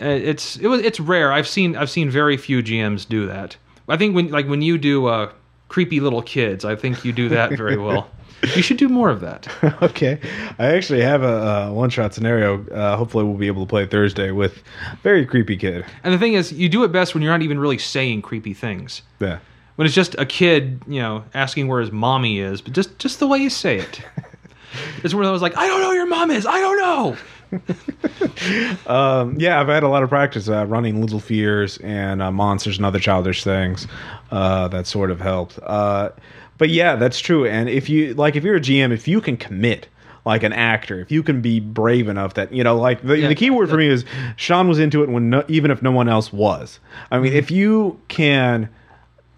[0.00, 1.32] Uh, It's it was it's rare.
[1.32, 3.56] I've seen I've seen very few GMs do that.
[3.88, 5.32] I think when like when you do uh,
[5.72, 8.10] creepy little kids, I think you do that very well.
[8.56, 9.48] You should do more of that.
[9.82, 10.18] okay.
[10.58, 12.66] I actually have a, uh one shot scenario.
[12.68, 14.62] Uh, hopefully, we'll be able to play Thursday with
[15.02, 15.86] very creepy kid.
[16.04, 18.52] And the thing is, you do it best when you're not even really saying creepy
[18.52, 19.02] things.
[19.20, 19.38] Yeah.
[19.76, 23.20] When it's just a kid, you know, asking where his mommy is, but just just
[23.20, 24.02] the way you say it.
[25.04, 26.44] it's where I was like, I don't know who your mom is.
[26.44, 27.16] I don't know.
[28.86, 32.76] Um, yeah, I've had a lot of practice uh, running Little Fears and uh, Monsters
[32.76, 33.86] and Other Childish Things.
[34.30, 35.58] Uh, that sort of helped.
[35.62, 36.10] Uh,
[36.58, 37.46] but yeah, that's true.
[37.46, 39.88] And if you like, if you're a GM, if you can commit
[40.24, 43.28] like an actor, if you can be brave enough that you know, like the, Yeah.
[43.28, 44.04] the key word for me is
[44.36, 46.78] Sean was into it when no, even if no one else was.
[47.10, 47.24] I Mm-hmm.
[47.24, 48.68] mean, if you can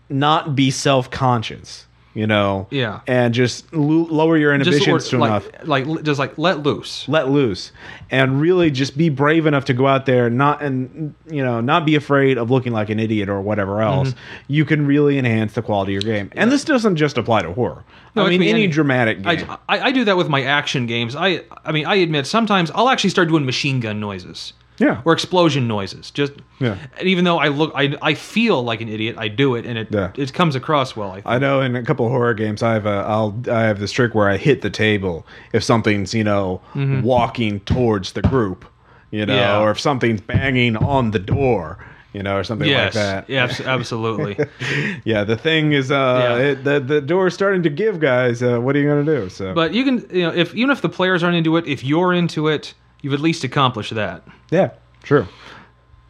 [0.08, 1.83] not be self conscious.
[2.16, 3.00] You know, Yeah.
[3.08, 6.62] and just lo- lower your Just inhibitions to or, enough like, like just like let
[6.62, 7.08] loose.
[7.08, 7.72] let loose
[8.08, 11.60] and really just be brave enough to go out there and not and you know
[11.60, 14.18] not be afraid of looking like an idiot or whatever else Mm-hmm.
[14.46, 17.52] you can really enhance the quality of your game and this doesn't just apply to
[17.52, 17.82] horror
[18.14, 20.86] No, i mean any, any- dramatic game I, I I do that with my action
[20.86, 21.16] games.
[21.16, 24.52] I I mean I admit sometimes I'll actually start doing machine gun noises.
[24.78, 25.02] Yeah.
[25.04, 26.10] Or explosion noises.
[26.10, 26.76] Just Yeah.
[26.98, 29.78] And even though I look I I feel like an idiot, I do it and
[29.78, 30.10] it Yeah.
[30.16, 31.10] it comes across well.
[31.10, 31.26] I think.
[31.26, 33.92] I know in a couple of horror games I have a I'll I have this
[33.92, 36.60] trick where I hit the table if something's you know
[37.02, 38.64] walking towards the group
[39.10, 39.40] you know Mm-hmm.
[39.40, 39.60] Yeah.
[39.60, 41.78] or if something's banging on the door
[42.12, 42.94] you know or something yes.
[42.94, 44.36] like that Yeah, absolutely.
[45.04, 45.94] yeah the thing is uh
[46.40, 46.46] Yeah.
[46.50, 49.54] it, the the door's starting to give guys uh, what are you gonna do so
[49.54, 52.12] but you can you know if even if the players aren't into it, if you're
[52.12, 54.22] into it, you've at least accomplished that.
[54.50, 54.70] Yeah,
[55.02, 55.26] true.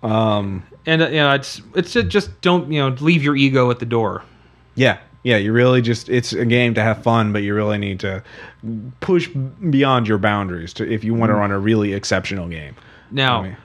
[0.02, 3.78] Um, And uh, you know, it's it's just don't you know leave your ego at
[3.78, 4.22] the door.
[4.74, 5.36] yeah, yeah.
[5.38, 8.22] You really just it's a game to have fun, but you really need to
[9.00, 12.74] push beyond your boundaries to if you want to run a really exceptional game.
[13.10, 13.56] Now, I mean-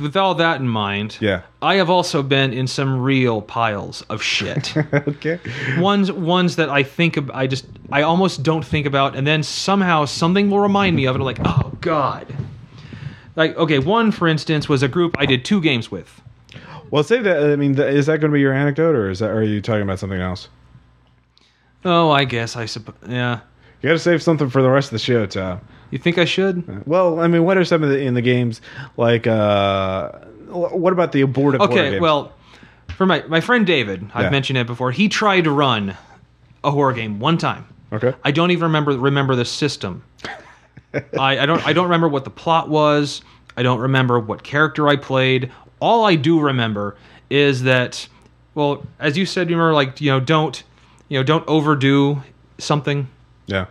[0.00, 1.42] with all that in mind, Yeah.
[1.60, 4.74] I have also been in some real piles of shit.
[4.94, 5.38] okay.
[5.78, 9.42] ones ones that I think ab- I just I almost don't think about, and then
[9.42, 11.18] somehow something will remind me of it.
[11.18, 12.26] I'm like, oh god.
[13.36, 16.20] Like okay, one for instance was a group I did two games with.
[16.90, 17.42] Well, save that.
[17.42, 19.30] I mean, is that going to be your anecdote, or is that?
[19.30, 20.48] Or are you talking about something else?
[21.84, 22.94] Oh, I guess I suppose.
[23.08, 23.40] Yeah.
[23.80, 25.60] You got to save something for the rest of the show, Tom.
[25.90, 26.86] You think I should?
[26.86, 28.60] Well, I mean, what are some of the in the games
[28.96, 29.26] like?
[29.26, 30.12] uh
[30.48, 31.60] What about the abortive?
[31.62, 32.32] Okay, well,
[32.96, 34.30] for my my friend David, I've Yeah.
[34.30, 34.90] mentioned it before.
[34.92, 35.96] He tried to run
[36.62, 37.66] a horror game one time.
[37.92, 40.02] okay, I don't even remember remember the system.
[41.18, 43.22] I, I don't I don't remember what the plot was.
[43.56, 45.50] I don't remember what character I played.
[45.80, 46.96] All I do remember
[47.28, 48.06] is that,
[48.54, 50.62] well, as you said, you remember like you know don't
[51.08, 52.22] you know don't overdo
[52.58, 53.08] something.
[53.46, 53.66] yeah.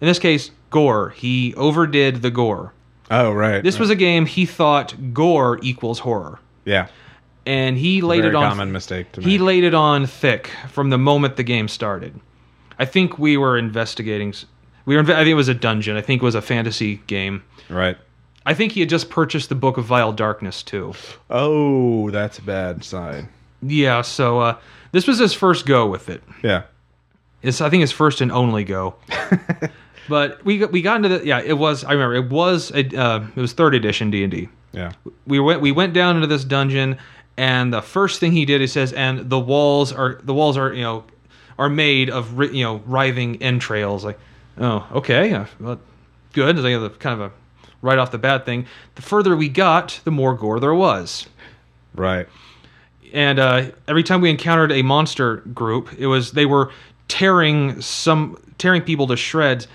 [0.00, 1.10] In this case, gore.
[1.10, 2.72] He overdid the gore.
[3.10, 3.62] Oh, right.
[3.64, 6.88] This was a game he thought gore equals horror, yeah,
[7.46, 8.50] and he laid it on.
[8.50, 9.40] common mistake to He make.
[9.40, 12.20] laid it on thick from the moment the game started.
[12.78, 14.34] I think we were investigating.
[14.88, 15.02] We were.
[15.02, 15.98] I think it was a dungeon.
[15.98, 17.42] I think it was a fantasy game.
[17.68, 17.98] right.
[18.46, 20.94] I think he had just purchased the Book of Vile Darkness too.
[21.28, 23.28] Oh, that's a bad sign.
[23.60, 24.00] Yeah.
[24.00, 24.56] So uh,
[24.92, 26.22] this was his first go with it.
[26.42, 26.62] Yeah.
[27.42, 28.94] It's I think his first and only go.
[30.08, 31.42] but we got, we got into the yeah.
[31.42, 34.48] It was I remember it was a, uh, it was third edition D and D.
[34.72, 34.92] Yeah.
[35.26, 36.96] we went we went down into this dungeon
[37.36, 40.72] and the first thing he did he says and the walls are the walls are
[40.72, 41.04] you know
[41.58, 44.18] are made of you know writhing entrails like
[44.58, 45.32] oh okay.
[45.32, 45.80] Uh, well,
[46.32, 46.56] good.
[46.56, 47.34] It's like a, kind of a
[47.82, 48.66] right off the bat thing.
[48.96, 51.26] The further we got the more gore there was.
[51.94, 52.28] Right.
[53.12, 56.70] and uh, every time we encountered a monster group it was they were
[57.08, 59.66] tearing some tearing people to shreds.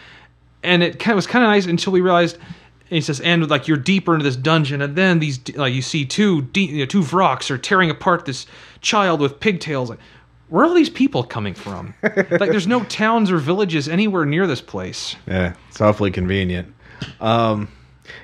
[0.62, 3.50] And it kind of was kind of nice until we realized and he says and
[3.50, 6.80] like you're deeper into this dungeon and then these like you see two de- you
[6.80, 8.46] know, two vrocks are tearing apart this
[8.82, 9.89] child with pigtails.
[9.89, 10.00] like
[10.54, 14.46] where are all these people coming from like there's no towns or villages anywhere near
[14.46, 16.72] this place Yeah, it's awfully convenient.
[17.20, 17.70] Um,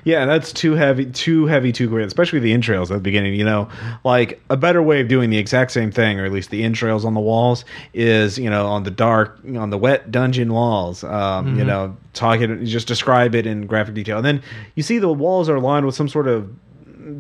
[0.03, 3.33] yeah, that's too heavy, too heavy, too great, Especially the entrails at the beginning.
[3.33, 3.69] You know,
[4.03, 7.03] like a better way of doing the exact same thing, or at least the entrails
[7.03, 11.03] on the walls, is you know on the dark, on the wet dungeon walls.
[11.03, 14.43] Um, You know, talk it, just describe it in graphic detail, and then
[14.75, 16.49] you see the walls are lined with some sort of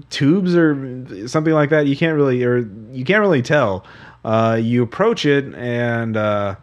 [0.09, 1.87] tubes or something like that.
[1.87, 2.59] You can't really, or
[2.91, 3.85] you can't really tell.
[4.23, 6.55] Uh, you approach it, and uh,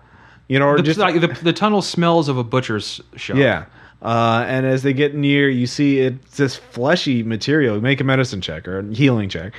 [0.48, 3.64] you know, or the, just like, the, the tunnel smells of a butcher's shop yeah.
[4.02, 7.80] Uh, and as they get near, you see it's this fleshy material.
[7.80, 9.54] Make a medicine check or a healing check.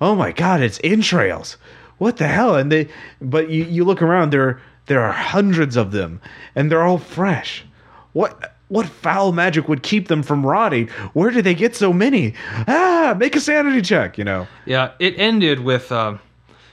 [0.00, 1.56] Oh my god, it's entrails!
[1.96, 2.54] What the hell?
[2.54, 2.88] And they,
[3.20, 6.20] but you, you look around, there there are hundreds of them,
[6.54, 7.64] and they're all fresh.
[8.12, 10.88] What what foul magic would keep them from rotting?
[11.14, 12.34] Where did they get so many?
[12.68, 14.18] Ah, make a sanity check.
[14.18, 14.46] You know.
[14.66, 15.90] Yeah, it ended with.
[15.90, 16.18] Uh,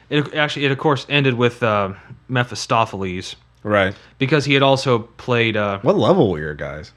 [0.10, 1.94] it actually, it of course ended with uh,
[2.30, 3.96] Mephistopheles Right.
[4.20, 5.58] because he had also played.
[5.58, 6.92] Uh, What level were your guys?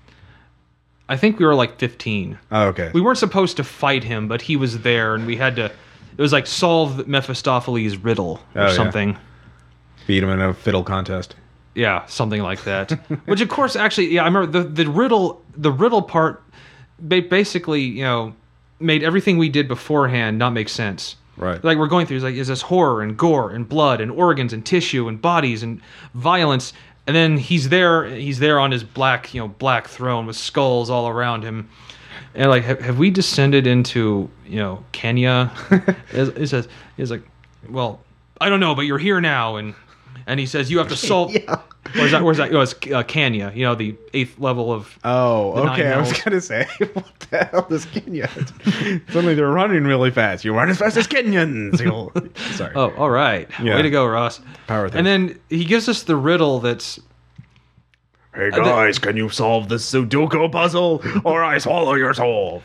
[1.08, 2.38] I think we were like fifteen.
[2.52, 2.90] Oh, okay.
[2.92, 5.64] We weren't supposed to fight him, but he was there, and we had to.
[5.66, 8.72] It was like solve Mephistopheles' riddle or Oh, yeah.
[8.72, 9.16] something.
[10.06, 11.34] Beat him in a fiddle contest.
[11.74, 12.90] Yeah, something like that.
[13.26, 15.42] Which, of course, actually, yeah, I remember the the riddle.
[15.56, 16.42] The riddle part,
[16.98, 18.34] ba- basically, you know,
[18.80, 21.16] made everything we did beforehand not make sense.
[21.38, 21.62] Right.
[21.62, 24.52] Like we're going through, it's like, is this horror and gore and blood and organs
[24.52, 25.80] and tissue and bodies and
[26.14, 26.72] violence?
[27.06, 30.90] And then he's there, he's there on his black, you know, black throne with skulls
[30.90, 31.68] all around him.
[32.34, 35.50] And like, have, have we descended into, you know, Cania?
[36.12, 37.22] it says, he's like,
[37.68, 38.00] well,
[38.40, 39.74] I don't know, but you're here now, and
[40.26, 41.32] and he says you have to solve.
[41.34, 41.60] yeah.
[41.94, 42.22] Where's that?
[42.22, 42.52] Where's that?
[42.54, 43.54] Oh, it's uh, Cania.
[43.54, 44.98] You know, the eighth level of.
[45.04, 45.92] Oh, nine okay.
[45.92, 48.28] I was gonna say, what the hell is Kenya?
[49.10, 50.44] Suddenly they're running really fast.
[50.44, 51.80] You run as fast as Kenyans.
[51.80, 52.12] You'll-
[52.56, 52.72] Sorry.
[52.74, 53.48] Oh, all right.
[53.62, 53.76] Yeah.
[53.76, 54.40] Way to go, Ross.
[54.66, 54.98] Power through.
[54.98, 57.00] And then he gives us the riddle that's
[58.34, 62.62] Hey the- guys, can you solve this Sudoku puzzle, or I swallow your soul?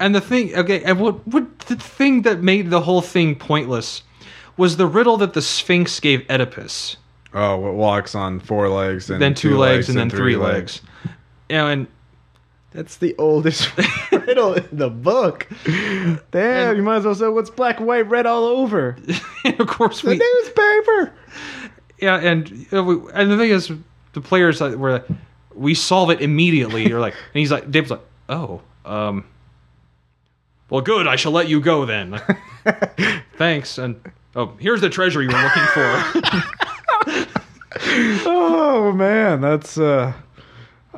[0.00, 4.02] And the thing, okay, and what, what the thing that made the whole thing pointless
[4.58, 6.96] was the riddle that the Sphinx gave Oedipus.
[7.32, 10.80] Oh, what walks on four legs and Then two, legs, and then three legs.
[11.48, 11.86] You know, and
[12.72, 13.70] That's the oldest
[14.12, 15.46] riddle in the book.
[16.30, 18.96] Damn, you might as well say what's black, white, red all over.
[19.58, 21.12] of course The we, newspaper.
[22.00, 23.70] yeah, and you know, we, and the thing is,
[24.14, 25.04] the players like, were,
[25.54, 26.88] we solve it immediately.
[26.88, 29.24] You're like, and he's like, Dave's like, oh, um,
[30.70, 31.06] well, good.
[31.06, 32.20] I shall let you go then.
[33.36, 33.78] Thanks.
[33.78, 34.00] And
[34.38, 37.24] oh, here's the treasure you were looking for.
[38.26, 40.12] Oh man, that's uh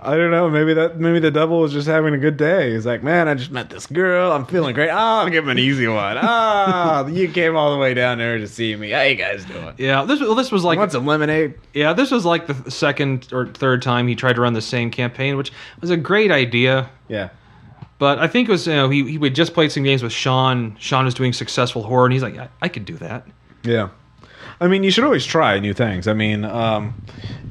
[0.03, 0.49] I don't know.
[0.49, 2.73] Maybe that maybe the devil was just having a good day.
[2.73, 4.33] He's like, man, I just met this girl.
[4.33, 4.89] I'm feeling great.
[4.91, 6.17] Ah, I'll give him an easy one.
[6.21, 8.91] Ah, you came all the way down there to see me.
[8.91, 9.75] How you guys doing?
[9.77, 11.55] Yeah, this well, this was like Want some lemonade?
[11.75, 14.91] yeah, this was like the second or third time he tried to run the same
[14.91, 16.89] campaign, which was a great idea.
[17.09, 17.29] Yeah.
[18.01, 20.11] But I think it was you know he he had just played some games with
[20.11, 20.75] Sean.
[20.79, 23.27] Sean was doing successful horror, and he's like, I, I could do that.
[23.63, 23.91] Yeah.
[24.61, 26.07] I mean, you should always try new things.
[26.07, 26.95] I mean, um,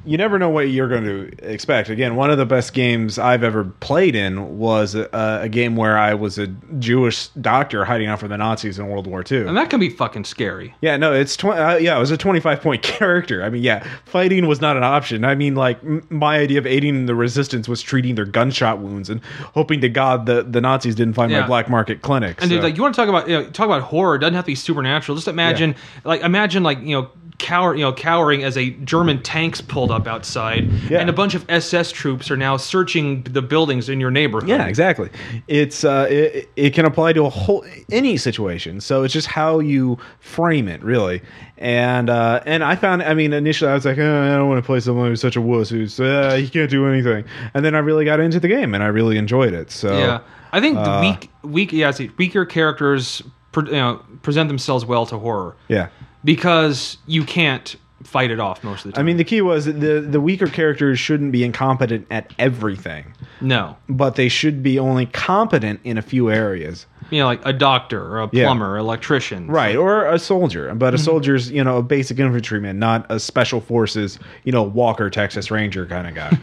[0.05, 1.89] you never know what you're going to expect.
[1.89, 5.09] Again, one of the best games I've ever played in was a,
[5.43, 6.47] a game where I was a
[6.79, 9.47] Jewish doctor hiding out from the Nazis in World War II.
[9.47, 10.73] And that can be fucking scary.
[10.81, 13.43] Yeah, no, it's tw- uh, yeah, it was a 25 point character.
[13.43, 15.25] I mean, yeah, fighting was not an option.
[15.25, 19.09] I mean, like m- my idea of aiding the resistance was treating their gunshot wounds
[19.09, 19.21] and
[19.53, 21.41] hoping to God the, the Nazis didn't find Yeah.
[21.41, 22.41] my black market clinic.
[22.41, 24.35] And dude, like you want to talk about you know, talk about horror, it doesn't
[24.35, 25.15] have to be supernatural.
[25.17, 26.98] Just imagine like imagine like, you know,
[27.39, 30.99] cower you know, cowering as a German tanks pulled up outside Yeah.
[30.99, 34.47] and a bunch of SS troops are now searching the buildings in your neighborhood.
[34.49, 35.09] Yeah, exactly.
[35.47, 38.81] It's uh, it, it can apply to a whole any situation.
[38.81, 41.21] So it's just how you frame it, really.
[41.57, 44.61] And uh, and I found, I mean, initially I was like, oh, I don't want
[44.63, 47.25] to play someone who's such a wuss who's uh, he can't do anything.
[47.53, 49.71] And then I really got into the game and I really enjoyed it.
[49.71, 50.19] So Yeah,
[50.51, 54.85] I think the uh, weak, weak, yeah, see, weaker characters, pre, you know, present themselves
[54.85, 55.87] well to horror yeah.
[56.23, 59.01] Because you can't fight it off most of the time.
[59.01, 63.75] I mean, the key was the the weaker characters shouldn't be incompetent at everything, no,
[63.89, 66.85] but they should be only competent in a few areas.
[67.09, 70.93] you know, like a doctor or a plumber, or electrician, Right, or a soldier, but
[70.93, 71.03] a Mm-hmm.
[71.03, 75.85] soldier's you know a basic infantryman, not a special forces you know Walker Texas Ranger
[75.85, 76.37] kind of guy.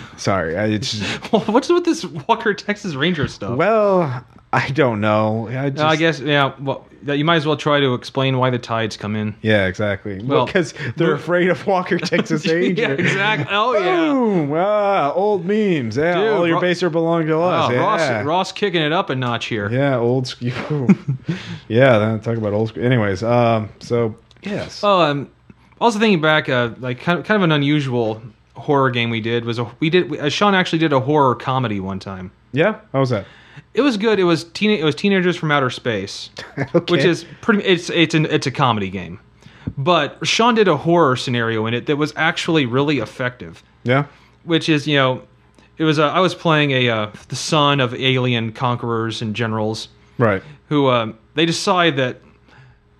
[0.16, 3.56] Sorry, I, it's just, Well, what's with this Walker Texas Ranger stuff?
[3.56, 5.48] well, I don't know.
[5.48, 6.54] I, just, I guess yeah.
[6.58, 9.34] Well, you might as well try to explain why the tides come in.
[9.42, 10.20] yeah, exactly.
[10.22, 12.82] Well, because they're afraid of Walker Texas Ranger.
[12.82, 13.46] yeah, exactly.
[13.50, 14.12] Oh yeah.
[14.12, 14.52] Boom!
[14.54, 15.96] Ah, old memes.
[15.96, 17.70] Yeah, Dude, all your Ro- base are belong to us.
[17.70, 17.78] Oh, yeah.
[17.80, 19.70] Ross, Ross kicking it up a notch here.
[19.70, 20.88] Yeah, old school.
[21.68, 22.84] yeah, then talk about old school.
[22.84, 24.80] Anyways, um, so yes.
[24.82, 25.30] Oh, um,
[25.80, 28.20] also thinking back, uh, like kind of, kind of an unusual
[28.54, 31.78] horror game we did was a we did uh, Sean actually did a horror comedy
[31.80, 32.30] one time.
[32.52, 33.24] yeah, how was that?
[33.74, 34.18] It was good.
[34.18, 36.92] It was teen it was teenagers from outer space, Okay.
[36.92, 37.62] which is pretty.
[37.64, 39.20] It's it's an it's a comedy game,
[39.78, 43.62] but Sean did a horror scenario in it that was actually really effective.
[43.84, 44.06] yeah,
[44.44, 45.22] Which is you know,
[45.78, 49.88] it was uh, I was playing a uh, the son of alien conquerors and generals
[50.18, 50.42] right.
[50.68, 52.20] who uh, they decide that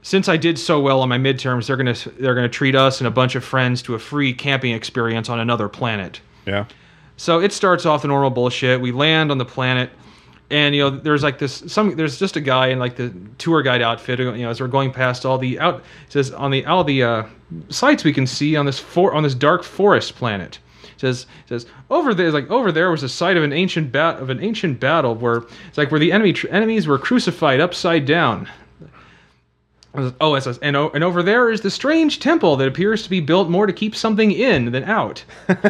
[0.03, 3.09] since I did so well on my midterms, they're gonna they're gonna treat us and
[3.09, 6.21] a bunch of friends to a free camping experience on another planet.
[6.47, 6.65] Yeah,
[7.19, 8.81] So it starts off the normal bullshit.
[8.81, 9.91] We land on the planet,
[10.51, 13.63] and you know there's like this some there's just a guy in like the tour
[13.63, 14.19] guide outfit.
[14.19, 17.27] You know, as we're going past all the out says on the all the uh,
[17.69, 20.59] sights we can see on this for on this dark forest planet.
[20.83, 23.93] It says it says over there like over there was a site of an ancient
[23.93, 28.05] bat of an ancient battle where it's like where the enemy enemies were crucified upside
[28.05, 28.49] down.
[29.93, 33.19] Oh, it says, and, and over there is the strange temple that appears to be
[33.19, 35.25] built more to keep something in than out.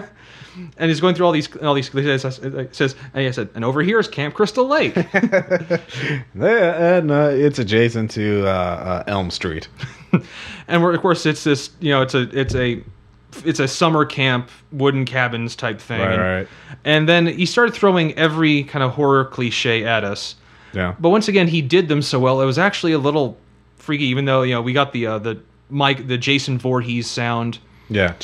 [0.77, 1.91] and he's going through all these, all these.
[1.91, 4.95] Says, it says and he said, and over here is Camp Crystal Lake.
[6.35, 9.69] yeah and uh, it's adjacent to uh, uh, Elm Street.
[10.69, 12.83] and of course, it's this, you know, it's a, it's a,
[13.45, 16.01] it's a summer camp, wooden cabins type thing.
[16.01, 16.49] Right, and, right.
[16.85, 20.37] and then he started throwing every kind of horror cliche at us.
[20.73, 22.41] Yeah, But once again, he did them so well.
[22.41, 23.37] It was actually a little
[23.77, 27.59] freaky, even though you know we got the uh, the Mike, the Jason Voorhees sound.
[27.89, 28.15] yeah.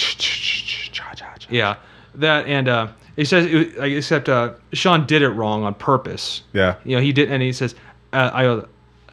[1.48, 1.76] Yeah,
[2.16, 6.42] that and uh, he says it, except uh, Sean did it wrong on purpose.
[6.52, 6.76] Yeah.
[6.84, 7.74] You know, he did, and he says,
[8.12, 8.66] uh, "I," uh,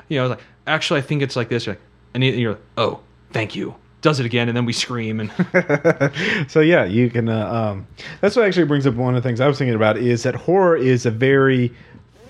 [0.10, 1.66] you know, I was like, actually, I think it's like this.
[1.66, 1.82] You're like,
[2.14, 3.00] and, he, and you're like, "Oh,
[3.32, 5.32] thank you." Does it again, and then we scream, and
[6.52, 7.30] so yeah, you can.
[7.30, 7.88] Uh, um,
[8.20, 10.36] that's what actually brings up one of the things I was thinking about is that
[10.36, 11.74] horror is a very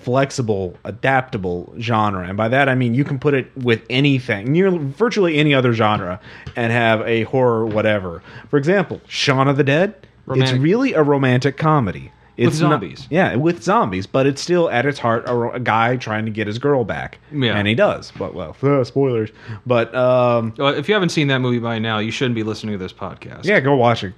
[0.02, 4.70] flexible, adaptable genre, and by that I mean you can put it with anything, near
[4.70, 6.20] virtually any other genre,
[6.54, 8.22] and have a horror whatever.
[8.50, 10.06] For example, Shaun of the Dead.
[10.26, 10.56] Romantic.
[10.56, 12.12] It's really a romantic comedy.
[12.36, 13.06] It's not- zombies.
[13.10, 16.48] yeah, with zombies, but it's still at its heart a, a guy trying to get
[16.48, 17.18] his girl back.
[17.30, 17.56] Yeah.
[17.56, 18.10] and he does.
[18.18, 19.30] But well, uh, spoilers.
[19.66, 22.72] But um, well, if you haven't seen that movie by now, you shouldn't be listening
[22.72, 23.44] to this podcast.
[23.44, 24.14] yeah, go watch it.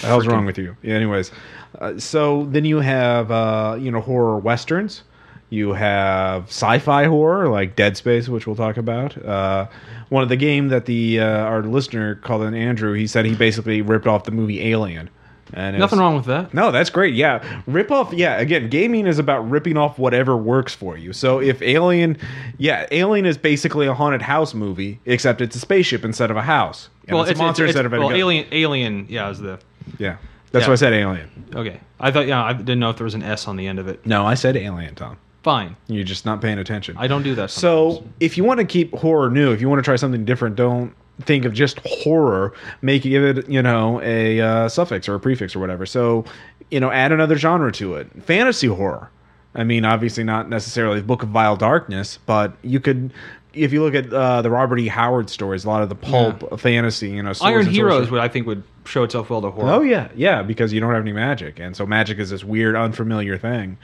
[0.00, 0.76] The hell's wrong with you?
[0.82, 1.32] Yeah, anyways,
[1.80, 5.02] uh, so then you have uh, you know horror westerns.
[5.50, 9.16] You have sci-fi horror like Dead Space, which we'll talk about.
[9.24, 9.66] Uh,
[10.08, 13.34] one of the game that the uh, our listener called in Andrew, he said he
[13.34, 15.10] basically ripped off the movie Alien.
[15.52, 16.52] And nothing it's- wrong with that.
[16.52, 17.14] no, that's great.
[17.14, 17.42] Yeah.
[17.66, 18.12] Rip off.
[18.12, 18.38] Yeah.
[18.38, 21.12] Again, gaming is about ripping off whatever works for you.
[21.12, 22.16] So if Alien,
[22.58, 26.42] yeah, Alien is basically a haunted house movie, except it's a spaceship instead of a
[26.42, 26.88] house.
[27.06, 28.18] And well, it's, a monster instead of a well, gun.
[28.18, 29.58] Alien, Alien, yeah, is the
[29.98, 30.16] Yeah.
[30.52, 30.68] That's Yeah.
[30.68, 31.28] why I said alien.
[31.54, 33.78] Okay, I thought yeah, I didn't know if there was an S on the end
[33.78, 34.04] of it.
[34.06, 35.16] No, I said alien, Tom.
[35.42, 36.96] Fine, You're just not paying attention.
[36.98, 37.50] I don't do that.
[37.52, 40.56] So, if you want to keep horror new, if you want to try something different,
[40.56, 42.52] don't think of just horror.
[42.82, 45.86] Make give it, you know, a uh, suffix or a prefix or whatever.
[45.86, 46.24] So,
[46.70, 48.10] you know, add another genre to it.
[48.22, 49.10] Fantasy horror.
[49.54, 53.12] I mean, obviously not necessarily the Book of Vile Darkness, but you could.
[53.54, 54.86] If you look at uh, the Robert E.
[54.86, 58.28] Howard stories, a lot of the pulp of fantasy, you know, Iron Heroes would I
[58.28, 59.70] think would show itself well to horror.
[59.70, 62.76] Oh yeah, yeah, because you don't have any magic, and so magic is this weird,
[62.76, 63.78] unfamiliar thing.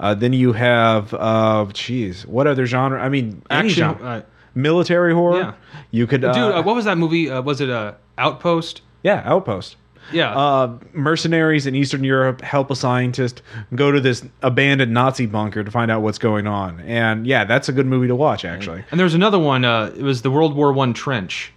[0.00, 3.02] Uh, then you have, uh, geez, what other genre?
[3.02, 4.22] I mean, Action, uh,
[4.58, 5.38] military horror.
[5.38, 5.52] Yeah.
[5.90, 6.52] You could, uh, dude.
[6.54, 7.30] Uh, what was that movie?
[7.30, 8.82] Uh, was it uh, Outpost?
[9.02, 9.76] yeah, Outpost.
[10.10, 13.42] Yeah, Uh, mercenaries in Eastern Europe help a scientist
[13.74, 17.68] go to this abandoned Nazi bunker to find out what's going on, and yeah, that's
[17.68, 18.46] a good movie to watch.
[18.46, 19.66] Actually, and there's another one.
[19.66, 21.52] Uh, it was the World War One trench.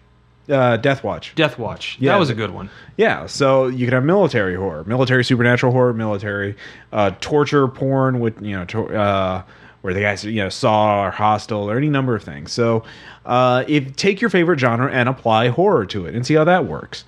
[0.49, 1.33] uh, Death Watch.
[1.35, 1.95] Death Watch.
[2.01, 2.69] Yeah, that was a good one.
[2.97, 6.57] Yeah, so you could have military horror, military supernatural horror, military
[6.91, 9.43] uh, torture porn with you know tor- uh,
[9.81, 12.51] where the guys you know saw or Hostel or any number of things.
[12.51, 12.83] So
[13.25, 16.65] uh, if take your favorite genre and apply horror to it and see how that
[16.65, 17.03] works.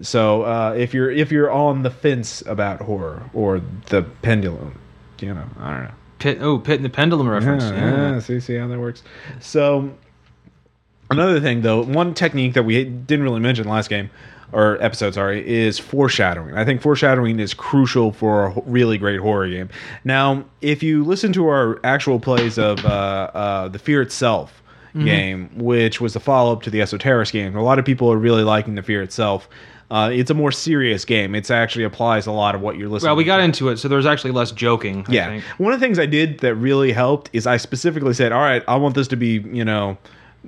[0.00, 4.78] So uh, if you're if you're on the fence about horror or the pendulum,
[5.20, 5.94] you know I don't know.
[6.18, 6.38] Pit.
[6.40, 7.64] Oh, Pit and the Pendulum reference.
[7.64, 8.12] Yeah, Yeah.
[8.12, 9.02] yeah, see, see how that works.
[9.40, 9.92] So
[11.10, 14.08] another thing, though, one technique that we didn't really mention last game
[14.52, 16.54] or episode, sorry, is foreshadowing.
[16.56, 19.68] I think foreshadowing is crucial for a really great horror game.
[20.04, 22.88] Now, if you listen to our actual plays of uh,
[23.34, 24.58] uh, the Fear itself.
[24.94, 27.56] Game, which was the follow up to the Esoterrorist game.
[27.56, 29.48] A lot of people are really liking the Fear itself.
[29.90, 31.34] Uh, it's a more serious game.
[31.34, 33.08] It actually applies a lot of what you're listening.
[33.08, 33.42] Well, we got to.
[33.42, 35.06] into it, so there's actually less joking.
[35.08, 35.26] I Yeah.
[35.28, 35.44] think.
[35.56, 38.62] One of the things I did that really helped is I specifically said, "All right,
[38.68, 39.96] I want this to be, you know,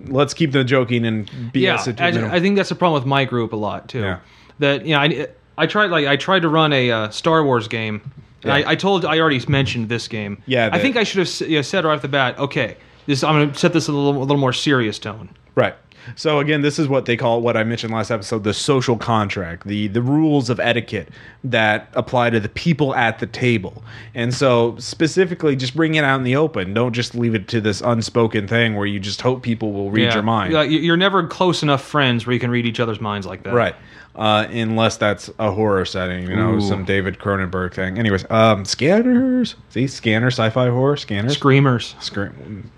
[0.06, 1.88] let's keep the joking and BS yeah.
[1.88, 2.36] it I.
[2.36, 4.00] I think that's the problem with my group a lot too.
[4.00, 4.20] Yeah.
[4.58, 7.68] That you know, I, I tried like I tried to run a uh, Star Wars
[7.68, 8.00] game.
[8.42, 8.54] And Yeah.
[8.54, 10.42] I, I told I already mentioned this game.
[10.46, 12.38] Yeah, I think I should have you know, said right off the bat.
[12.38, 12.76] Okay,
[13.06, 15.30] this I'm going to set this a little a little more serious tone.
[15.54, 15.74] Right.
[16.16, 19.66] So again, this is what they call what I mentioned last episode, the social contract,
[19.66, 21.08] the the rules of etiquette
[21.44, 23.82] that apply to the people at the table.
[24.14, 26.74] And so specifically just bring it out in the open.
[26.74, 30.04] Don't just leave it to this unspoken thing where you just hope people will read
[30.04, 30.14] Yeah.
[30.14, 30.52] your mind.
[30.70, 33.54] You're never close enough friends where you can read each other's minds like that.
[33.54, 33.74] Right.
[34.16, 36.60] Uh, unless that's a horror setting, you know, Ooh.
[36.60, 37.98] some David Cronenberg thing.
[37.98, 39.56] Anyways, um, scanners.
[39.70, 41.32] See, scanner, sci-fi horror, scanners.
[41.34, 41.96] Screamers.
[41.98, 42.70] Scream.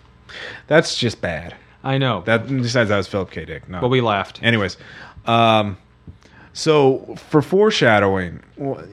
[0.67, 1.55] That's just bad.
[1.87, 2.23] I know.
[2.27, 3.45] That besides that was Philip K.
[3.45, 3.69] Dick.
[3.69, 3.81] No.
[3.81, 4.43] but we laughed.
[4.43, 4.77] Anyways,
[5.27, 5.77] um,
[6.53, 8.41] so for foreshadowing,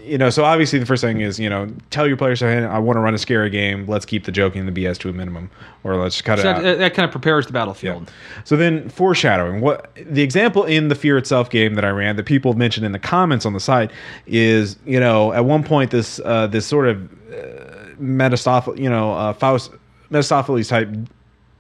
[0.04, 2.78] you know, so obviously the first thing is you know tell your players, hey, I
[2.80, 3.86] want to run a scary game.
[3.88, 5.50] Let's keep the joking and the BS to a minimum,
[5.86, 6.62] or let's cut it So out.
[6.64, 7.60] that, that kind of prepares the Yeah.
[7.62, 8.12] battlefield.
[8.44, 9.62] So then foreshadowing.
[9.62, 12.92] What the example in the Fear Itself game that I ran that people mentioned in
[12.92, 13.92] the comments on the site
[14.28, 19.14] is, you know, at one point this uh, this sort of uh, Metastoph- you know,
[19.14, 19.72] uh, Faust
[20.10, 20.90] Mephistopheles type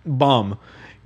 [0.05, 0.59] bum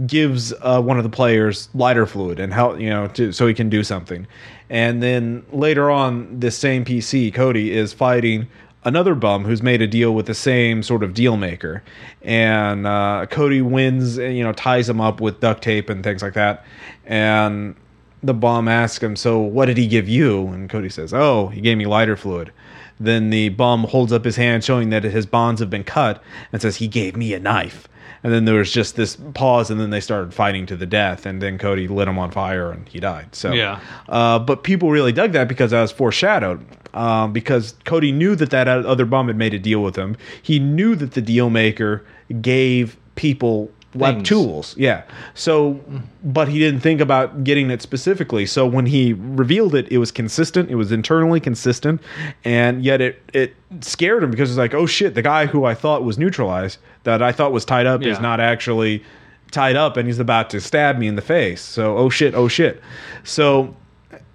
[0.06, 3.54] gives uh, one of the players lighter fluid and help you know to, so he
[3.54, 4.28] can do something.
[4.70, 8.48] And then later on this same pc cody is fighting
[8.84, 11.84] another bum who's made a deal with the same sort of deal maker.
[12.22, 16.22] And uh, cody wins and you know ties him up with duct tape and things
[16.22, 16.64] like that.
[17.06, 17.76] And
[18.22, 20.48] the bum asks him so what did he give you?
[20.48, 22.52] And cody says oh he gave me lighter fluid.
[23.00, 26.22] Then the bum holds up his hand showing that his bonds have been cut
[26.52, 27.88] and says he gave me a knife
[28.28, 31.26] and then there was just this pause, and then they started fighting to the death.
[31.26, 33.34] And then Cody lit him on fire, and he died.
[33.34, 33.80] So, Yeah.
[34.10, 36.60] Uh, but people really dug that because that was foreshadowed.
[36.94, 40.18] Um, because Cody knew that that other bum had made a deal with him.
[40.42, 42.06] He knew that the deal maker
[42.42, 44.30] gave people like Things.
[44.30, 44.76] tools.
[44.78, 45.04] Yeah.
[45.34, 45.80] So,
[46.24, 48.46] but he didn't think about getting it specifically.
[48.46, 50.70] So when he revealed it, it was consistent.
[50.70, 52.02] It was internally consistent,
[52.44, 55.74] and yet it it scared him because it's like, oh shit, the guy who I
[55.74, 59.04] thought was neutralized, that I thought was tied up, is not actually
[59.52, 61.62] tied up, and he's about to stab me in the face.
[61.62, 62.82] So, oh shit, oh shit.
[63.24, 63.76] So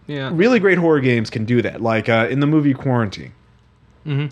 [0.07, 0.31] Yeah.
[0.33, 1.81] really great horror games can do that.
[1.83, 3.33] Like uh, in the movie Quarantine.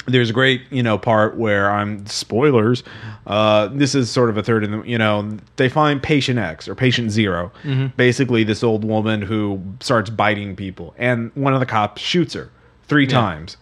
[0.07, 2.83] There's a great, you know, part where I'm spoilers.
[3.27, 6.66] Uh, this is sort of a third in the, you know, they find patient X
[6.68, 7.53] or patient 0
[7.97, 12.51] Basically, this old woman who starts biting people, and one of the cops shoots her
[12.89, 13.57] three times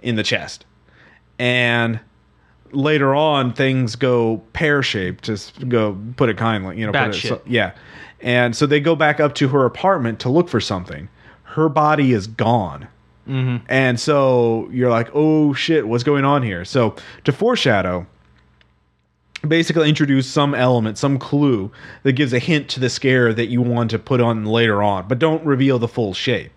[0.00, 0.64] in the chest,
[1.38, 2.00] and
[2.72, 5.24] later on things go pear shaped.
[5.24, 7.28] Just go put it kindly, you know, Bad it, shit.
[7.30, 7.72] so- yeah.
[8.20, 11.08] And so they go back up to her apartment to look for something.
[11.44, 12.88] Her body is gone.
[13.28, 13.66] Mm-hmm.
[13.68, 16.64] And so you're like, oh shit, what's going on here?
[16.64, 18.06] So to foreshadow,
[19.46, 21.70] basically introduce some element, some clue
[22.02, 25.06] that gives a hint to the scare that you want to put on later on,
[25.06, 26.52] but don't reveal the full shape.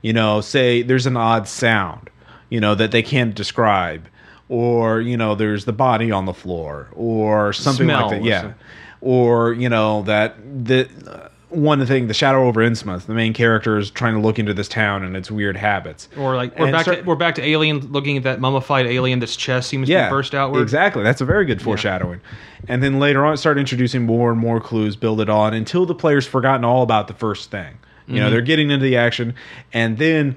[0.00, 2.10] You know, say there's an odd sound
[2.52, 4.06] you know, that they can't describe,
[4.50, 8.24] or you know, there's the body on the floor, or something Smell like that.
[8.24, 8.52] Yeah,
[9.00, 13.78] or you know that the uh, one thing, the shadow over Innsmouth, the main character
[13.78, 16.08] is trying to look into this town and its weird habits.
[16.16, 18.86] Or like we're And back start- to we're back to Alien, looking at that mummified
[18.86, 20.62] alien that's chest seems to yeah, be burst outward.
[20.62, 21.02] Exactly.
[21.02, 22.20] That's a very good foreshadowing.
[22.68, 25.94] And then later on, start introducing more and more clues, build it on until the
[25.94, 27.78] player's forgotten all about the first thing.
[28.06, 28.16] You Mm-hmm.
[28.24, 29.34] know, they're getting into the action,
[29.72, 30.36] and then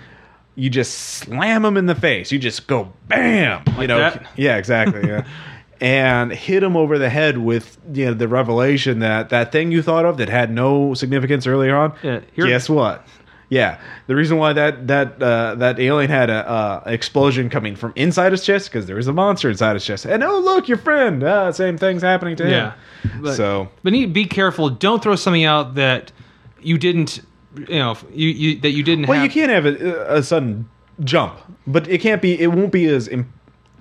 [0.55, 2.31] you just slam them in the face.
[2.31, 3.63] You just go bam.
[3.79, 4.25] you know, that?
[4.37, 5.07] yeah, exactly.
[5.07, 5.25] Yeah.
[5.81, 9.81] And hit him over the head with you know the revelation that that thing you
[9.81, 11.93] thought of that had no significance earlier on.
[12.01, 13.05] Yeah, guess what?
[13.49, 17.93] Yeah, the reason why that that uh, that alien had a uh, explosion coming from
[17.95, 20.77] inside his chest because there was a monster inside his chest, and oh look, your
[20.77, 22.51] friend, uh, same thing's happening to him.
[22.51, 22.73] Yeah.
[23.21, 24.69] But, so but need be careful.
[24.69, 26.11] Don't throw something out that
[26.59, 27.21] you didn't,
[27.55, 29.35] you know, you, you that you didn't have well, have.
[29.35, 30.67] you can't have a, a sudden
[31.03, 32.39] jump, but it can't be.
[32.39, 33.07] It won't be as.
[33.07, 33.31] Im-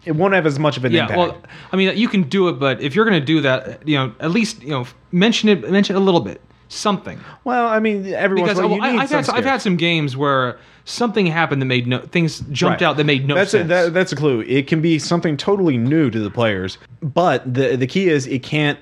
[0.04, 1.18] it won't have as much of an Yeah, impact.
[1.18, 1.42] well,
[1.72, 4.12] I mean, you can do it, but if you're going to do that, you know,
[4.20, 7.18] at least you know, mention it, mention it a little bit, something.
[7.44, 9.62] Well, I mean, every Because once in a well, I, I've had some I've had
[9.62, 12.86] some games where something happened that made no things jumped Right.
[12.88, 13.64] out that made no that's sense.
[13.64, 14.40] A, that, that's a clue.
[14.42, 18.42] It can be something totally new to the players, but the the key is it
[18.42, 18.78] can't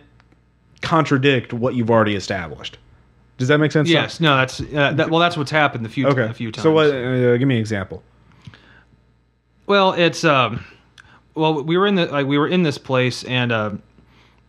[0.80, 2.78] contradict what you've already established.
[3.38, 3.88] Does that make sense?
[3.88, 6.22] yes, no, that's uh, that, well, that's what's happened a few Okay.
[6.24, 6.62] a few times.
[6.62, 6.86] So, what?
[6.88, 8.02] Uh, give me an example.
[9.66, 10.64] Well, it's um,
[11.34, 13.70] well, we were in the like we were in this place, and uh,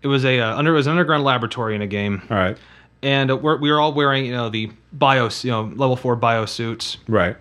[0.01, 2.57] it was a uh, under it was an underground laboratory in a game, All right.
[3.01, 6.15] and uh, we're, we were all wearing you know the bio you know level four
[6.15, 7.37] bio suits, Right.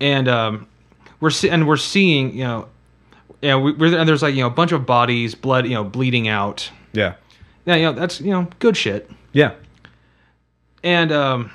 [0.00, 0.66] and um,
[1.20, 2.68] we're see- and we're seeing you know,
[3.40, 5.84] yeah, we, we're and there's like you know a bunch of bodies, blood you know
[5.84, 6.70] bleeding out.
[6.92, 7.14] Yeah.
[7.66, 9.52] Yeah, you know that's you know good shit, Yeah.
[10.82, 11.50] and um,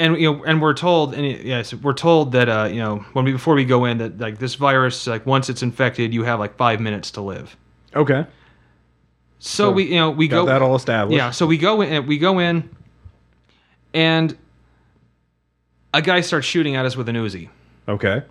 [0.00, 3.24] and you know and we're told and yes we're told that uh you know when
[3.24, 6.38] we before we go in that like this virus like once it's infected you have
[6.40, 7.56] like five minutes to live.
[7.94, 8.26] Okay.
[9.38, 11.16] So, So, we you know we go that all established.
[11.16, 12.68] yeah so we go in we go in
[13.94, 14.36] and
[15.94, 17.48] a guy starts shooting at us with an Uzi,
[17.88, 18.22] Okay.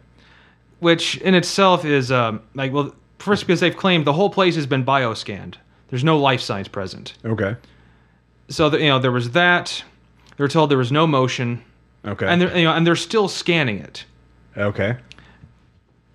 [0.80, 4.66] which in itself is um, like well first because they've claimed the whole place has
[4.66, 5.56] been bioscanned.
[5.90, 7.16] There's no life signs present.
[7.26, 7.56] Okay.
[8.48, 9.84] So the, you know there was that.
[10.40, 11.62] They were told there was no motion,
[12.06, 12.26] Okay.
[12.26, 14.06] and they're you know and they're still scanning it.
[14.56, 14.96] okay.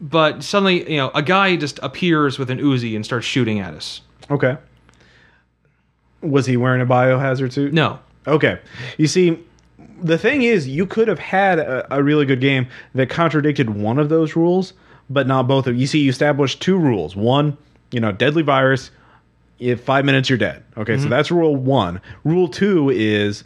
[0.00, 3.74] But suddenly you know a guy just appears with an Uzi and starts shooting at
[3.74, 4.00] us.
[4.30, 4.56] Okay.
[6.22, 7.74] Was he wearing a biohazard suit?
[7.74, 8.60] No, Okay.
[8.96, 9.38] You see,
[10.00, 13.98] the thing is, you could have had a, a really good game that contradicted one
[13.98, 14.72] of those rules,
[15.10, 15.76] but not both of.
[15.76, 17.14] You see, you established two rules.
[17.14, 17.58] One,
[17.90, 18.90] you know, deadly virus.
[19.58, 20.64] If five minutes, you're dead.
[20.78, 21.10] Okay, so mm-hmm.
[21.10, 22.00] that's rule one.
[22.24, 23.44] Rule two is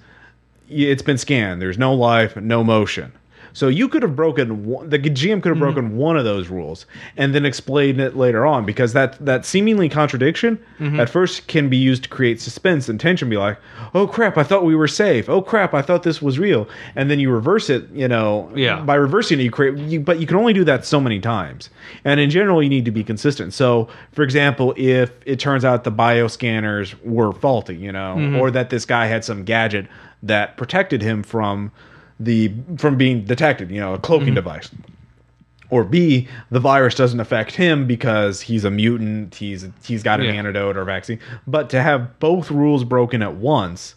[0.68, 1.60] it's been scanned.
[1.60, 3.12] There's no life, no motion.
[3.52, 5.60] So you could have broken one, the GM could have mm-hmm.
[5.60, 6.86] broken one of those rules
[7.16, 11.00] and then explained it later on because that that seemingly contradiction mm-hmm.
[11.00, 13.28] at first can be used to create suspense and tension.
[13.28, 13.58] Be like,
[13.94, 15.28] oh crap, I thought we were safe.
[15.28, 16.68] Oh crap, I thought this was real.
[16.94, 17.88] And then you reverse it.
[17.90, 18.80] You know, Yeah.
[18.82, 19.76] By reversing it, you create.
[19.78, 21.70] You, but you can only do that so many times.
[22.04, 23.54] And in general, you need to be consistent.
[23.54, 28.36] So, for example, if it turns out the bioscanners were faulty, you know, mm-hmm.
[28.36, 29.86] or that this guy had some gadget
[30.22, 31.70] that protected him from
[32.20, 34.36] the from being detected, you know, a cloaking mm-hmm.
[34.36, 34.70] device.
[35.70, 40.26] Or B, the virus doesn't affect him because he's a mutant, he's he's got an
[40.26, 40.32] Yeah.
[40.32, 41.20] antidote or vaccine.
[41.46, 43.94] But to have both rules broken at once,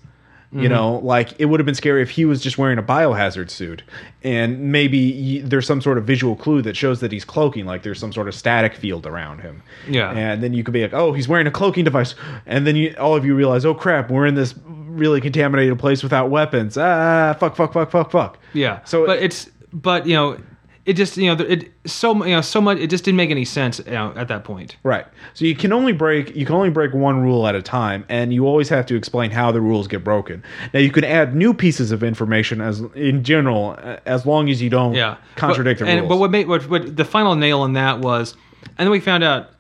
[0.52, 0.74] you mm-hmm.
[0.74, 3.84] know, like it would have been scary if he was just wearing a biohazard suit,
[4.22, 8.00] and maybe there's some sort of visual clue that shows that he's cloaking, like there's
[8.00, 9.64] some sort of static field around him.
[9.88, 10.12] Yeah.
[10.12, 12.16] and then you could be like, oh, he's wearing a cloaking device,
[12.46, 14.54] and then you all of you realize, oh crap, we're in this
[14.98, 16.78] really contaminated place without weapons.
[16.78, 18.38] Ah, fuck, fuck, fuck, fuck, fuck.
[18.54, 18.84] Yeah.
[18.86, 20.38] So- but it's but you know,
[20.86, 23.46] it just you know it so you know so much it just didn't make any
[23.46, 24.76] sense you know, at that point.
[24.84, 25.06] Right.
[25.36, 28.34] So you can only break you can only break one rule at a time, and
[28.34, 30.44] you always have to explain how the rules get broken.
[30.74, 34.70] Now you can add new pieces of information as in general, as long as you
[34.72, 35.18] don't Yeah.
[35.36, 36.10] contradict but, the and, rules.
[36.10, 38.36] But what made what, what the final nail in that was,
[38.78, 39.52] and then we found out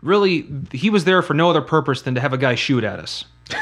[0.00, 3.00] really he was there for no other purpose than to have a guy shoot at
[3.00, 3.24] us.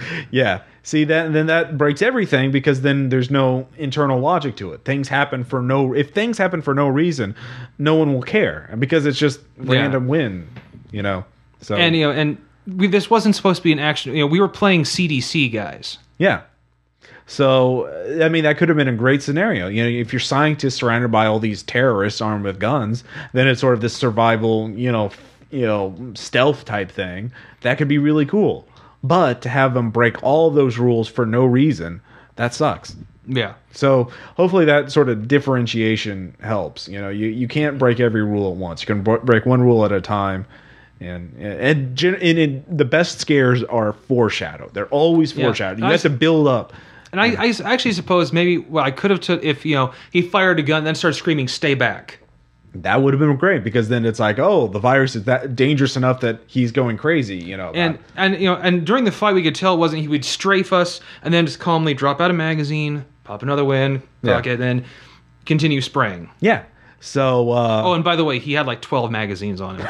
[0.30, 0.62] yeah.
[0.82, 4.84] See that then that breaks everything because then there's no internal logic to it.
[4.84, 7.34] Things happen for no if things happen for no reason,
[7.78, 10.48] no one will care because it's just random win,
[10.90, 11.24] you know.
[11.60, 12.38] So And you know and.
[12.76, 14.14] We, this wasn't supposed to be an action.
[14.14, 15.96] You know, we were playing CDC guys.
[16.18, 16.42] Yeah.
[17.28, 17.88] So,
[18.24, 19.68] I mean, that could have been a great scenario.
[19.68, 23.60] You know, if you're scientists surrounded by all these terrorists armed with guns, then it's
[23.60, 25.10] sort of this survival, you know,
[25.50, 27.30] you know, stealth type thing.
[27.60, 28.66] That could be really cool.
[29.02, 32.00] But to have them break all of those rules for no reason,
[32.36, 32.96] that sucks.
[33.26, 33.54] Yeah.
[33.72, 36.88] So hopefully that sort of differentiation helps.
[36.88, 38.82] You know, you, you can't break every rule at once.
[38.82, 40.46] You can br- break one rule at a time.
[41.00, 44.74] And and, gen- and, and the best scares are foreshadowed.
[44.74, 45.44] They're always Yeah.
[45.44, 45.78] foreshadowed.
[45.78, 46.72] You I have to build up.
[47.12, 50.58] And I actually suppose maybe what I could have took if you know he fired
[50.58, 52.18] a gun, then started screaming, "Stay back."
[52.82, 55.96] That would have been great because then it's like, oh, the virus is that dangerous
[55.96, 57.36] enough that he's going crazy.
[57.36, 60.02] You know, And and you know, and during the fight, we could tell it wasn't
[60.02, 64.00] he would strafe us and then just calmly drop out a magazine, pop another one,
[64.24, 64.52] cock Yeah.
[64.52, 64.84] it, and then
[65.46, 66.30] continue spraying.
[66.40, 66.64] yeah.
[67.00, 69.88] So uh, Oh, and by the way, he had like twelve magazines on him.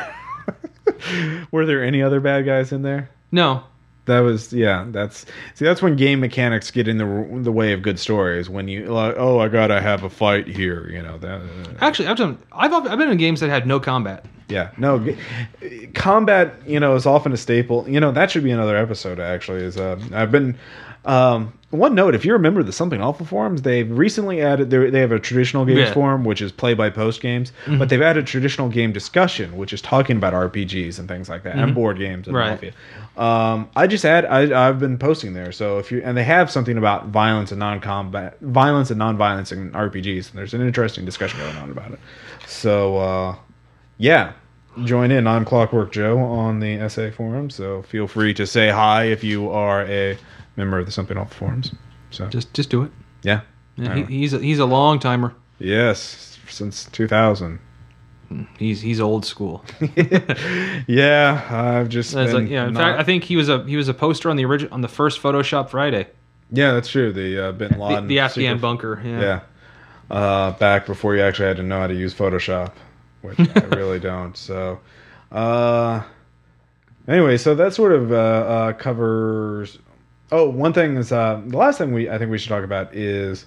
[1.51, 3.11] were there any other bad guys in there?
[3.33, 3.63] No,
[4.09, 4.87] That was yeah.
[4.89, 5.65] That's see.
[5.65, 8.51] That's when game mechanics get in the the way of good stories.
[8.51, 10.91] When you like, oh, I gotta have a fight here.
[10.91, 11.41] You know that.
[11.81, 12.37] actually, I've done.
[12.53, 14.25] I've I've been in games that had no combat.
[14.49, 14.99] Yeah, no,
[15.61, 16.55] g- combat.
[16.67, 17.89] You know is often a staple.
[17.89, 19.21] You know that should be another episode.
[19.21, 20.59] Actually, is uh, I've been.
[21.09, 24.71] Um, one note: if you remember the Something Awful forums, they've recently added.
[24.71, 25.85] They they have a traditional games Yeah.
[25.87, 25.95] Mm-hmm.
[25.95, 29.83] forum, which is play by post games, but they've added traditional game discussion, which is
[29.83, 32.49] talking about RPGs and things like that, and board games and Mm-hmm.
[32.51, 32.73] Right.
[33.17, 33.23] Mafia.
[33.23, 34.25] Um, I just add.
[34.27, 37.59] I, I've been posting there, so if you and they have something about violence and
[37.59, 42.01] non-combat, violence and non-violence in RPGs, and there's an interesting discussion going on about it.
[42.47, 42.97] So.
[42.99, 43.37] uh
[44.01, 44.33] yeah
[44.85, 49.07] join in i'm clockwork joe on the sa forum so feel free to say hi
[49.07, 50.17] if you are a
[50.59, 51.73] member of the Something Awful forums
[52.11, 52.91] so Just just do it.
[53.23, 53.41] yeah
[53.77, 55.35] Yeah, he, he's a, he's a long timer.
[55.59, 57.59] yes since 2000
[58.59, 59.65] He's he's old school.
[60.87, 63.77] yeah i've just been like, yeah, in not- fact, I think he was a he
[63.77, 66.07] was a poster on the original on the first Photoshop Friday.
[66.53, 69.01] yeah that's true the uh, bin The, laden the Afghan secret- bunker.
[69.05, 69.21] Yeah.
[69.21, 69.41] yeah
[70.17, 72.73] uh, back before you actually had to know how to use photoshop
[73.23, 74.79] which i really don't so
[75.33, 76.03] uh
[77.07, 79.79] anyway so that sort of uh, uh covers
[80.33, 82.95] oh one thing is uh the last thing we i think we should talk about
[82.95, 83.47] is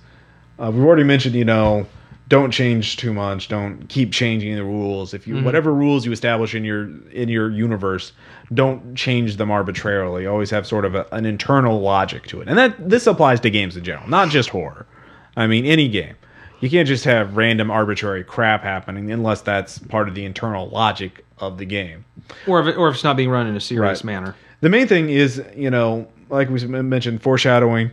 [0.60, 1.86] uh, we've already mentioned you know
[2.28, 3.50] don't change too much.
[3.50, 5.14] Don't keep changing the rules.
[5.14, 8.14] If you whatever rules you establish in your in your universe
[8.54, 10.26] don't change them arbitrarily.
[10.28, 12.48] Always have sort of a, an internal logic to it.
[12.48, 14.86] And that this applies to games in general not just horror.
[15.36, 16.16] I mean any game.
[16.62, 21.26] You can't just have random arbitrary crap happening unless that's part of the internal logic
[21.40, 22.06] of the game.
[22.48, 24.06] Or if it, or if it's not being run in a serious Right.
[24.06, 24.36] manner.
[24.62, 27.92] the main thing is, you know, like we mentioned, foreshadowing.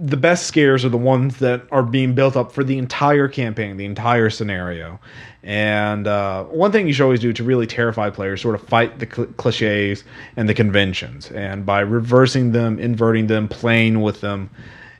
[0.00, 3.76] The best scares are the ones that are being built up for the entire campaign,
[3.76, 4.98] the entire scenario.
[5.44, 8.98] And uh, one thing you should always do to really terrify players, sort of fight
[8.98, 10.02] the cl- cliches
[10.36, 14.50] and the conventions, and by reversing them, inverting them, playing with them.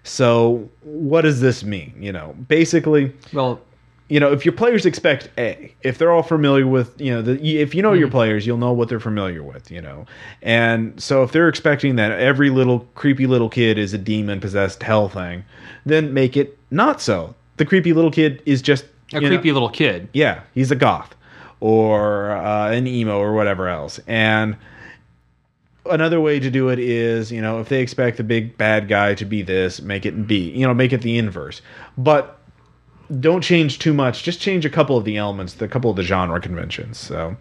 [0.05, 1.95] So, what does this mean?
[1.99, 3.61] You know, basically, Well,
[4.09, 7.59] you know, if your players expect A, if they're all familiar with, you know, the,
[7.59, 10.05] if you know your players, you'll know what they're familiar with, you know.
[10.43, 14.83] And so if they're expecting that every little creepy little kid is a demon possessed
[14.83, 15.45] hell thing,
[15.87, 17.35] then make it not so.
[17.57, 20.09] The creepy little kid is just a you know- creepy little kid.
[20.13, 21.15] yeah, he's a goth
[21.61, 23.99] or uh, an emo or whatever else.
[24.07, 24.57] And
[25.87, 29.15] another way to do it is, you know, if they expect the big bad guy
[29.15, 30.51] to be this, make it B.
[30.51, 31.63] You know, make it the inverse.
[31.97, 32.39] But
[33.21, 34.23] don't change too much.
[34.23, 36.99] Just change a couple of the elements, a couple of the genre conventions.
[36.99, 37.37] So.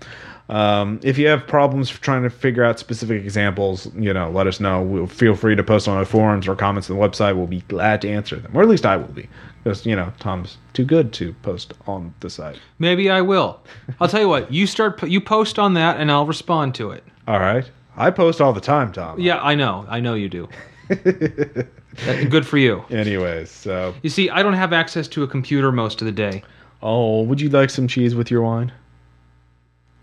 [0.50, 4.60] Um, if you have problems trying to figure out specific examples, you know, let us
[4.60, 4.82] know.
[4.82, 7.38] We'll feel free to post on our forums or comments on the website.
[7.38, 9.30] We'll be glad to answer them, or at least I will be,
[9.64, 12.60] because you know Tom's too good to post on the site.
[12.78, 13.62] Maybe I will.
[14.02, 14.52] I'll tell you what.
[14.52, 15.02] You start.
[15.02, 17.06] You post on that, and I'll respond to it.
[17.26, 17.70] All right.
[17.96, 19.20] I post all the time, Tom.
[19.20, 19.86] Yeah, I know.
[19.88, 20.50] I know you do.
[22.06, 22.84] That- good for you.
[22.90, 26.44] Anyways, so You see, I don't have access to a computer most of the day.
[26.82, 28.72] oh, would you like some cheese with your wine?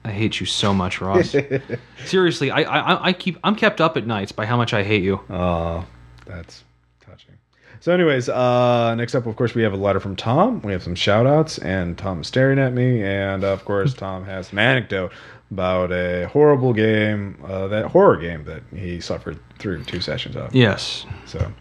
[0.04, 1.34] I hate you so much, Ross.
[2.06, 5.02] Seriously, I, I I keep I'm kept up at nights by how much I hate
[5.02, 5.20] you.
[5.28, 5.84] Oh,
[6.24, 6.64] that's
[7.04, 7.34] touching.
[7.78, 10.60] So, anyways, uh, next up, of course, we have a letter from Tom.
[10.62, 13.02] We have some shout outs, and Tom is staring at me.
[13.02, 15.12] And of course, Tom has an anecdote
[15.50, 20.54] about a horrible game, uh, that horror game that he suffered through two sessions of.
[20.54, 21.52] Yes, So,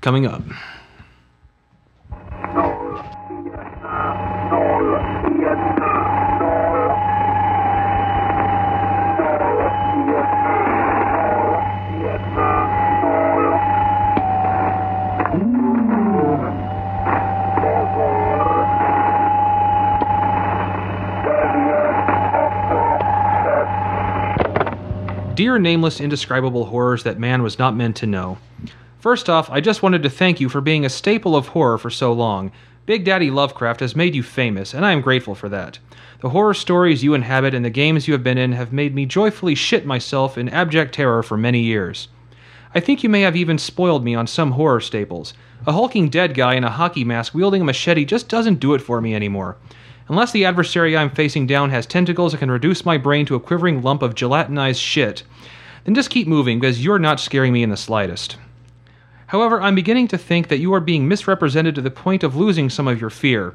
[0.00, 0.42] coming up.
[25.44, 28.38] Dear nameless, indescribable horrors that man was not meant to know.
[28.98, 31.90] First off, I just wanted to thank you for being a staple of horror for
[31.90, 32.50] so long.
[32.86, 35.78] Big Daddy Lovecraft has made you famous, and I am grateful for that.
[36.22, 39.04] The horror stories you inhabit and the games you have been in have made me
[39.04, 42.08] joyfully shit myself in abject terror for many years.
[42.74, 45.34] I think you may have even spoiled me on some horror staples.
[45.66, 48.80] A hulking dead guy in a hockey mask wielding a machete just doesn't do it
[48.80, 49.58] for me anymore.
[50.08, 53.40] Unless the adversary I'm facing down has tentacles that can reduce my brain to a
[53.40, 55.22] quivering lump of gelatinized shit,
[55.84, 58.36] then just keep moving because you're not scaring me in the slightest.
[59.28, 62.68] However, I'm beginning to think that you are being misrepresented to the point of losing
[62.68, 63.54] some of your fear.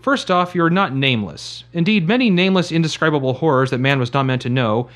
[0.00, 1.64] First off, you're not nameless.
[1.72, 4.88] Indeed, many nameless, indescribable horrors that man was not meant to know,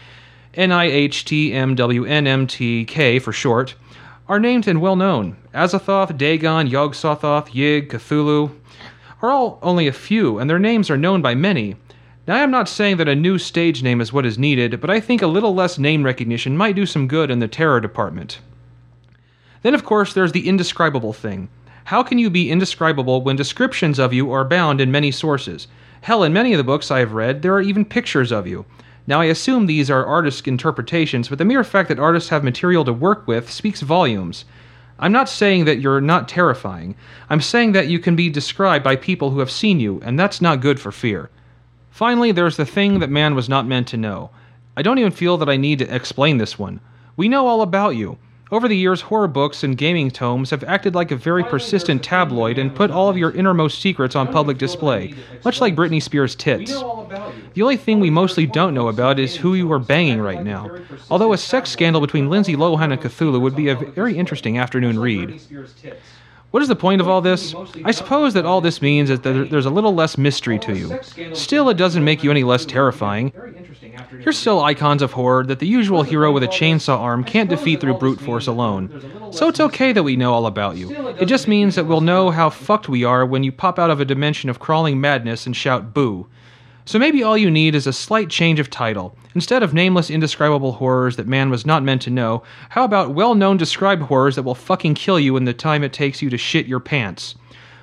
[0.54, 3.74] N I H T M W N M T K for short,
[4.28, 5.36] are named and well known.
[5.54, 8.52] Azathoth, Dagon, Yog Sothoth, Yig, Cthulhu
[9.22, 11.76] are all only a few, and their names are known by many.
[12.26, 14.90] Now, I am not saying that a new stage name is what is needed, but
[14.90, 18.40] I think a little less name recognition might do some good in the terror department.
[19.62, 21.48] Then, of course, there's the indescribable thing.
[21.84, 25.68] How can you be indescribable when descriptions of you are bound in many sources?
[26.02, 28.64] Hell, in many of the books I have read, there are even pictures of you.
[29.06, 32.84] Now, I assume these are artists' interpretations, but the mere fact that artists have material
[32.84, 34.44] to work with speaks volumes.
[35.02, 36.94] I'm not saying that you're not terrifying.
[37.28, 40.40] I'm saying that you can be described by people who have seen you, and that's
[40.40, 41.28] not good for fear.
[41.90, 44.30] Finally, there's the thing that man was not meant to know.
[44.76, 46.78] I don't even feel that I need to explain this one.
[47.16, 48.16] We know all about you.
[48.52, 52.58] Over the years, horror books and gaming tomes have acted like a very persistent tabloid
[52.58, 56.70] and put all of your innermost secrets on public display, much like Britney Spears' tits.
[56.70, 60.70] The only thing we mostly don't know about is who you are banging right now.
[61.10, 64.98] Although a sex scandal between Lindsay Lohan and Cthulhu would be a very interesting afternoon
[64.98, 65.40] read.
[66.52, 67.54] What is the point of all this?
[67.82, 71.34] I suppose that all this means is that there's a little less mystery to you.
[71.34, 73.32] Still, it doesn't make you any less terrifying.
[74.20, 77.80] You're still icons of horror that the usual hero with a chainsaw arm can't defeat
[77.80, 79.30] through brute force alone.
[79.32, 80.94] So it's okay that we know all about you.
[81.18, 84.00] It just means that we'll know how fucked we are when you pop out of
[84.00, 86.28] a dimension of crawling madness and shout boo.
[86.84, 89.16] So maybe all you need is a slight change of title.
[89.34, 93.36] Instead of nameless, indescribable horrors that man was not meant to know, how about well
[93.36, 96.36] known described horrors that will fucking kill you in the time it takes you to
[96.36, 97.36] shit your pants?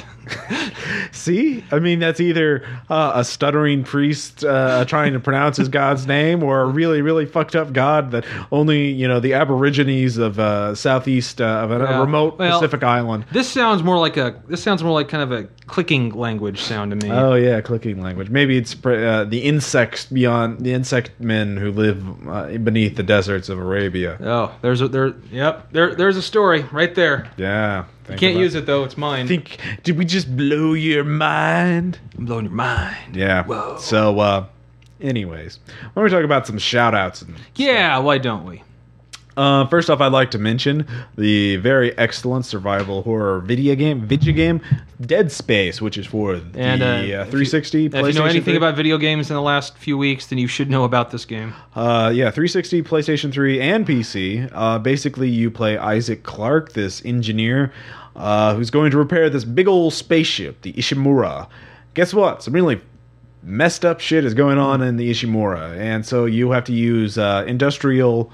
[1.12, 6.08] See, I mean that's either uh, a stuttering priest uh, trying to pronounce his god's
[6.08, 10.40] name, or a really, really fucked up god that only you know the Aborigines of
[10.40, 12.00] uh, southeast uh, of a, Yeah.
[12.00, 13.26] remote Well- Pacific island.
[13.32, 14.42] This sounds more like a.
[14.48, 17.12] This sounds more like kind of a clicking language sound to me.
[17.14, 18.30] Oh yeah, clicking language.
[18.30, 23.50] Maybe it's uh, the insects beyond the insect men who live uh, beneath the deserts
[23.50, 24.18] of Arabia.
[24.22, 25.14] Oh, there's a there.
[25.32, 27.30] Yep, there there's a story right there.
[27.38, 28.84] Yeah, think Can't about- use it though.
[28.84, 29.28] It's mine.
[29.28, 29.57] Think?
[29.84, 31.99] Did we just blow your mind?
[32.18, 33.16] I'm blowing your mind.
[33.16, 33.43] Yeah.
[33.45, 33.78] Whoa.
[33.80, 34.45] So, uh,
[35.01, 37.22] anyways, why don't we talk about some shout outs?
[37.22, 38.64] And, Yeah, why don't we?
[39.38, 40.86] uh, first off, I'd like to mention
[41.18, 44.60] the very excellent survival horror video game, video game,
[44.99, 47.86] Dead Space, which is for the And, uh, uh, if you- 360.
[47.86, 48.57] If you know anything 3.
[48.57, 51.53] about video games in the last few weeks, then you should know about this game.
[51.74, 54.45] Uh, yeah, 360, PlayStation 3, and PC.
[54.51, 57.72] Uh, basically, you play Isaac Clarke, this engineer
[58.16, 61.47] uh, who's going to repair this big old spaceship, the Ishimura.
[61.93, 62.43] Guess what?
[62.43, 62.82] Some really
[63.41, 67.18] messed up shit is going on in the Ishimura, and so you have to use
[67.18, 68.32] uh, industrial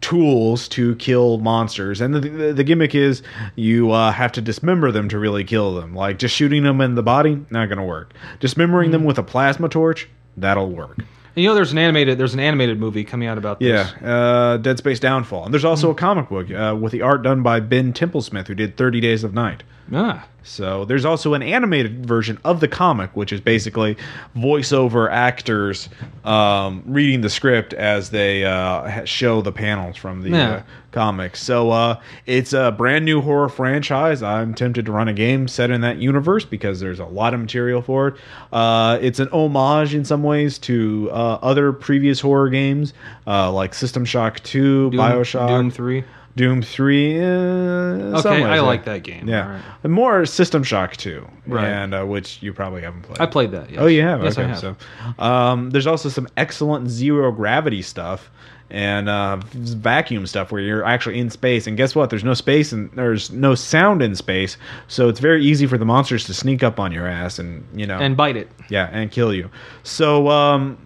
[0.00, 2.00] tools to kill monsters.
[2.00, 3.22] And the, the, the gimmick is
[3.54, 5.94] you uh, have to dismember them to really kill them.
[5.94, 8.14] Like just shooting them in the body not gonna work.
[8.40, 10.08] Dismembering them with a plasma torch
[10.38, 11.04] that'll work
[11.36, 13.92] And you know, there's an animated there's an animated movie coming out about this.
[14.02, 15.44] yeah, uh, Dead Space Downfall.
[15.44, 18.54] And there's also a comic book uh, with the art done by Ben Templesmith, who
[18.54, 19.62] did 30 Days of Night.
[19.92, 20.26] Ah.
[20.42, 23.96] So there's also an animated version of the comic, which is basically
[24.36, 25.88] voiceover actors
[26.24, 30.50] um, reading the script as they uh, show the panels from the Yeah.
[30.50, 30.62] uh,
[30.92, 31.42] comics.
[31.42, 34.22] So uh, it's a brand new horror franchise.
[34.22, 37.40] I'm tempted to run a game set in that universe because there's a lot of
[37.40, 38.14] material for it.
[38.52, 42.92] Uh, it's an homage in some ways to uh, other previous horror games
[43.26, 45.48] uh, like System Shock 2, Doom, Bioshock.
[45.48, 46.02] Doom three.
[46.36, 47.18] Doom Three.
[47.20, 49.28] Uh, Okay, I like that game.
[49.28, 49.90] Yeah, right.
[49.90, 51.66] More System Shock Two, Right.
[51.66, 53.20] and uh, which you probably haven't played.
[53.20, 53.70] I played that.
[53.70, 53.78] Yes.
[53.80, 54.22] Oh, you have.
[54.22, 54.44] Yes, okay.
[54.44, 54.58] I have.
[54.58, 54.76] So,
[55.18, 58.30] um, there's also some excellent zero gravity stuff
[58.72, 61.66] and uh, vacuum stuff where you're actually in space.
[61.66, 62.08] And guess what?
[62.10, 64.56] There's no space and there's no sound in space,
[64.86, 67.86] so it's very easy for the monsters to sneak up on your ass and you
[67.86, 68.48] know and bite it.
[68.68, 69.50] yeah, and kill you.
[69.82, 70.78] So um,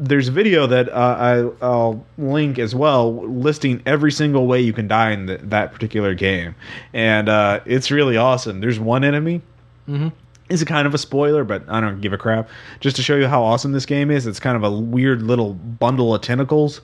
[0.00, 4.72] there's a video that uh, I, I'll link as well, listing every single way you
[4.72, 6.54] can die in the, that particular game,
[6.94, 8.60] and uh, it's really awesome.
[8.60, 9.42] There's one enemy.
[9.86, 10.08] Mm-hmm.
[10.48, 12.48] It's a kind of a spoiler, but I don't give a crap.
[12.80, 15.52] Just to show you how awesome this game is, it's kind of a weird little
[15.54, 16.80] bundle of tentacles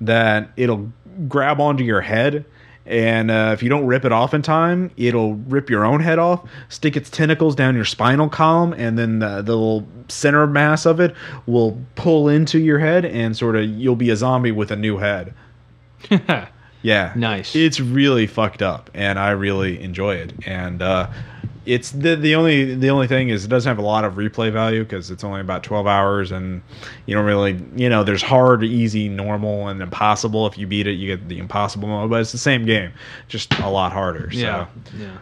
[0.00, 0.92] that it'll
[1.26, 2.44] grab onto your head.
[2.88, 6.18] And uh, if you don't rip it off in time, it'll rip your own head
[6.18, 10.86] off, stick its tentacles down your spinal column, and then the, the little center mass
[10.86, 11.14] of it
[11.46, 14.96] will pull into your head, and sort of you'll be a zombie with a new
[14.96, 15.34] head.
[16.80, 17.56] Yeah, Nice.
[17.56, 20.32] It's really fucked up, and I really enjoy it.
[20.46, 21.10] And uh,
[21.68, 24.50] it's the the only the only thing is it doesn't have a lot of replay
[24.50, 26.62] value because it's only about twelve hours, and
[27.06, 30.46] you don't really you know there's hard, easy, normal, and impossible.
[30.46, 32.92] If you beat it, you get the impossible mode, but it's the same game,
[33.28, 34.30] just a lot harder.
[34.30, 34.38] So.
[34.38, 34.66] Yeah.
[34.98, 35.18] Yeah.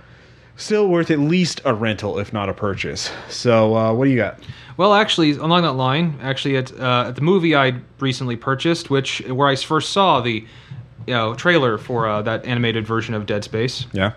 [0.58, 3.10] Still worth at least a rental, if not a purchase.
[3.28, 4.40] So, uh, what do you got?
[4.78, 9.20] Well, actually, along that line, actually, at, uh, at the movie I recently purchased, which
[9.28, 10.46] where I first saw the
[11.06, 14.12] you know trailer for uh, that animated version of Dead Space, Yeah,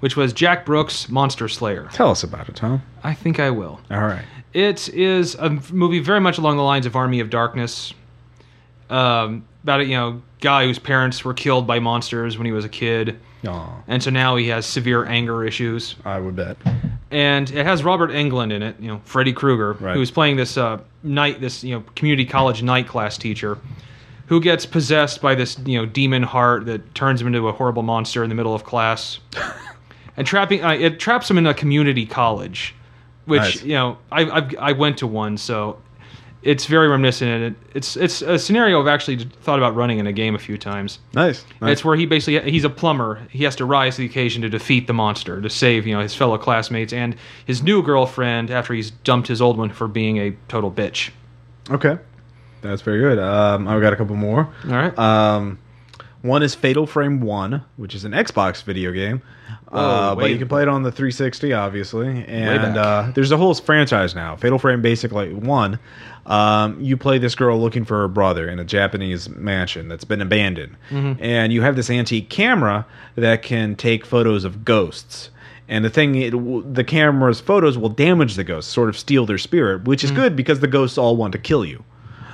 [0.00, 1.88] which was Jack Brooks' Monster Slayer.
[1.92, 2.82] tell us about it, Tom.
[3.02, 3.80] I think I will.
[3.90, 4.24] All right.
[4.52, 7.92] It is a movie very much along the lines of Army of Darkness.
[8.90, 12.64] Um, about a you know guy whose parents were killed by monsters when he was
[12.66, 13.18] a kid,
[13.48, 15.96] Aw, and so now he has severe anger issues.
[16.04, 16.58] I would bet.
[17.10, 19.96] and it has Robert Englund in it, you know, Freddy Krueger, Right.
[19.96, 23.56] who's playing this uh, night, this you know, community college night class teacher,
[24.26, 27.82] who gets possessed by this you know demon heart that turns him into a horrible
[27.82, 29.18] monster in the middle of class,
[30.16, 32.74] and trapping uh, it traps him in a community college,
[33.26, 33.62] which Nice.
[33.62, 35.78] you know I I've, I went to one, so
[36.44, 37.30] it's very reminiscent.
[37.30, 40.38] And it, it's it's a scenario I've actually thought about running in a game a
[40.38, 40.98] few times.
[41.14, 41.44] Nice.
[41.60, 41.72] nice.
[41.72, 43.26] It's where he basically he's a plumber.
[43.30, 46.00] He has to rise to the occasion to defeat the monster, to save you know
[46.00, 47.16] his fellow classmates and
[47.46, 51.10] his new girlfriend after he's dumped his old one for being a total bitch.
[51.70, 51.98] Okay,
[52.64, 53.18] that's very good.
[53.18, 54.52] Um, I've got a couple more.
[54.64, 54.98] All right.
[54.98, 55.58] Um,
[56.22, 59.20] one is Fatal Frame One, which is an Xbox video game,
[59.70, 62.24] uh, Oh, but you can play it on the 360, obviously.
[62.26, 64.34] And uh, there's a whole franchise now.
[64.34, 65.78] Fatal Frame basically one.
[66.24, 70.22] Um, you play this girl looking for her brother in a Japanese mansion that's been
[70.22, 71.22] abandoned, Mm-hmm.
[71.22, 72.86] and you have this antique camera
[73.16, 75.28] that can take photos of ghosts.
[75.68, 76.30] And the thing, it,
[76.74, 80.36] the camera's photos will damage the ghosts, sort of steal their spirit, which is good
[80.36, 81.84] because the ghosts all want to kill you.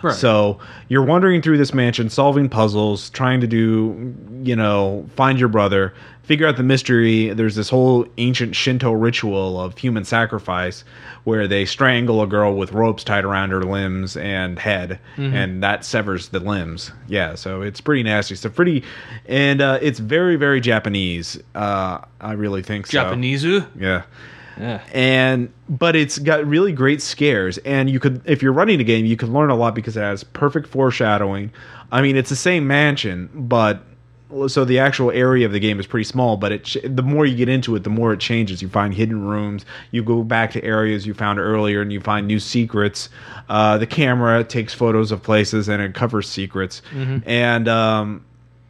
[0.02, 0.14] Right.
[0.14, 5.48] So you're wandering through this mansion, solving puzzles, trying to do, you know, find your
[5.48, 5.92] brother,
[6.22, 7.30] figure out the mystery.
[7.34, 10.84] There's this whole ancient Shinto ritual of human sacrifice
[11.24, 15.34] where they strangle a girl with ropes tied around her limbs and head, Mm-hmm.
[15.36, 16.92] and that severs the limbs.
[17.08, 18.36] Yeah, so it's pretty nasty.
[18.36, 18.84] So pretty,
[19.26, 21.38] and uh, it's very, very Japanese.
[21.54, 22.92] Uh, I really think so.
[22.92, 23.44] Japanese.
[23.44, 24.02] Yeah
[24.60, 24.82] Yeah.
[24.92, 27.58] and but it's got really great scares.
[27.58, 30.00] And you could if you're running a game you can learn a lot because it
[30.00, 31.50] has perfect foreshadowing.
[31.90, 33.82] I mean it's the same mansion but
[34.46, 37.34] so the actual area of the game is pretty small but it the more you
[37.36, 38.62] get into it the more it changes.
[38.62, 39.64] You find hidden rooms.
[39.90, 43.08] You go back to areas you found earlier and you find new secrets.
[43.48, 46.82] Uh, the camera takes photos of places and it covers secrets.
[47.26, 48.24] And um,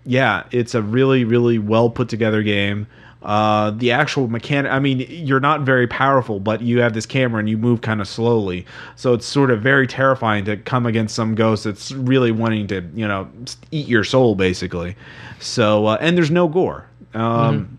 [0.07, 2.87] yeah, it's a really, really well put together game.
[3.23, 7.39] Uh, the actual mechanic, I mean, you're not very powerful, but you have this camera
[7.39, 8.65] and you move kind of slowly.
[8.97, 12.83] So it's sort of very terrifying to come against some ghost that's really wanting to,
[12.95, 13.29] you know,
[13.71, 14.97] eat your soul, basically.
[15.39, 16.87] So, uh, and there's no gore.
[17.13, 17.79] Um,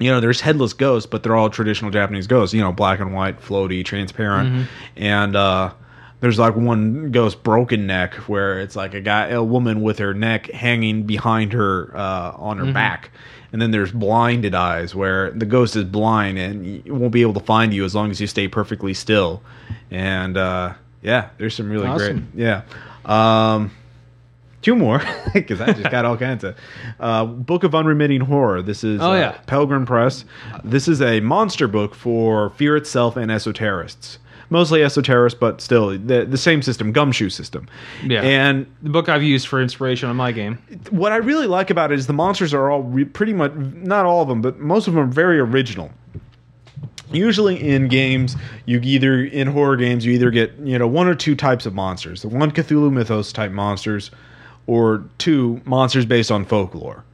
[0.00, 2.54] you know, there's headless ghosts, but they're all traditional Japanese ghosts.
[2.54, 5.72] You know, black and white, floaty, transparent, and uh,
[6.20, 10.14] there's like one ghost, broken neck, where it's like a guy, a woman with her
[10.14, 13.10] neck hanging behind her uh, on her back,
[13.54, 17.38] and then there's blinded eyes, where the ghost is blind and won't be able to
[17.40, 19.44] find you as long as you stay perfectly still.
[19.92, 22.28] And uh, yeah, there's some really Awesome.
[22.34, 22.62] great, yeah.
[23.04, 23.70] Um,
[24.60, 25.00] two more
[25.34, 26.56] because I just got all kinds of
[26.98, 28.60] uh, book of unremitting horror.
[28.60, 29.30] This is Oh, uh, yeah.
[29.46, 30.24] Pelgrane Press.
[30.64, 34.18] This is a monster book for fear itself and Esoterrorists.
[34.50, 37.66] Mostly Esoterrorists, but still the the same system, gumshoe system.
[38.04, 38.22] Yeah.
[38.22, 40.58] And The book I've used for inspiration on my game.
[40.90, 44.04] what I really like about it is the monsters are all re- pretty much not
[44.06, 45.90] all of them, but most of them are very original.
[47.12, 48.34] Usually in games,
[48.66, 51.74] you either in horror games you either get you know one or two types of
[51.74, 54.10] monsters: the one Cthulhu mythos type monsters,
[54.66, 57.04] or two monsters based on folklore.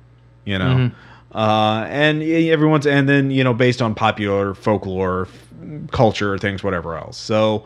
[0.47, 0.97] You know, Mm-hmm.
[1.33, 5.29] Uh, and everyone's and then you know based on popular folklore,
[5.91, 7.17] culture, things, whatever else.
[7.17, 7.65] So,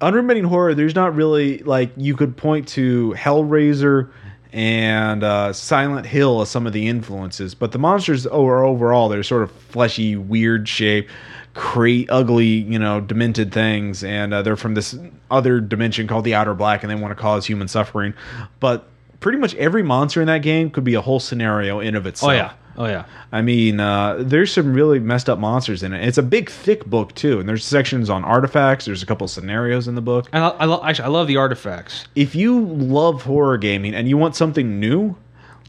[0.00, 0.74] unremitting horror.
[0.74, 4.10] There's not really like you could point to Hellraiser
[4.52, 9.22] and uh, Silent Hill as some of the influences, but the monsters are overall they're
[9.22, 11.08] sort of fleshy, weird shape,
[11.54, 14.98] cra- ugly, you know, demented things, and uh, they're from this
[15.30, 18.12] other dimension called the Outer Black, and they want to cause human suffering.
[18.58, 18.88] But
[19.20, 22.30] pretty much every monster in that game could be a whole scenario in of itself.
[22.30, 22.52] Oh yeah.
[22.76, 23.04] Oh yeah.
[23.32, 26.06] I mean, uh, there's some really messed up monsters in it.
[26.06, 28.84] It's a big, thick book too, and there's sections on artifacts.
[28.86, 30.28] There's a couple scenarios in the book.
[30.32, 32.06] I, I lo- actually I love the artifacts.
[32.14, 35.16] If you love horror gaming and you want something new,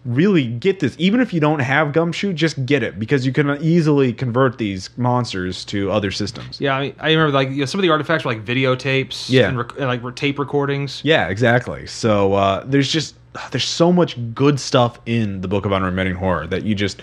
[0.05, 0.95] really get this.
[0.97, 4.89] Even if you don't have Gumshoe, just get it because you can easily convert these
[4.97, 6.59] monsters to other systems.
[6.59, 9.29] Yeah, I mean, I remember like you know, some of the artifacts were like videotapes.
[9.29, 9.49] Yeah.
[9.49, 11.01] and, rec- and like tape recordings.
[11.03, 11.87] Yeah, exactly.
[11.87, 13.15] So uh, there's just
[13.51, 17.01] there's so much good stuff in the Book of Unremitting Horror that you just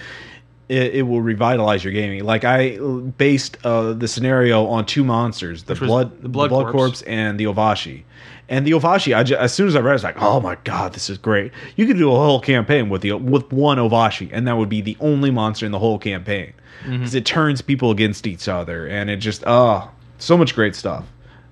[0.69, 2.25] it, it will revitalize your gaming.
[2.25, 2.77] Like I
[3.17, 6.73] based uh, the scenario on two monsters: the Which was blood, the Blood corpse.
[6.73, 7.03] Corpse.
[7.03, 8.03] and the Ovashi.
[8.51, 10.41] And the Ovashi, I ju- as soon as I read, it, I was like, "Oh
[10.41, 13.77] my god, this is great!" You could do a whole campaign with the with one
[13.79, 16.53] Ovashi, and that would be the only monster in the whole campaign
[16.85, 16.99] Mm-hmm.
[16.99, 21.05] because it turns people against each other, and it just oh, so much great stuff.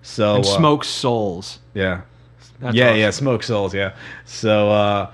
[0.02, 1.58] So And uh, smoke souls.
[1.74, 2.02] yeah.
[2.60, 2.98] That's yeah, awesome.
[2.98, 3.94] yeah, Smoke Souls, yeah.
[4.24, 5.12] So uh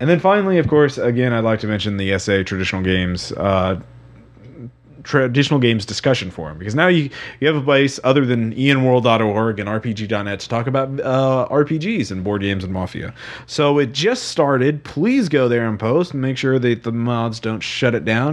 [0.00, 3.80] and then finally, of course, again I'd like to mention the SA traditional games uh
[5.04, 9.68] traditional games discussion forum because now you you have a place other than enworld.org and
[9.68, 13.14] rpg.net to talk about uh, RPGs and board games and mafia.
[13.46, 14.82] So it just started.
[14.84, 18.24] Please go there and post and make sure that the mods don't shut it down.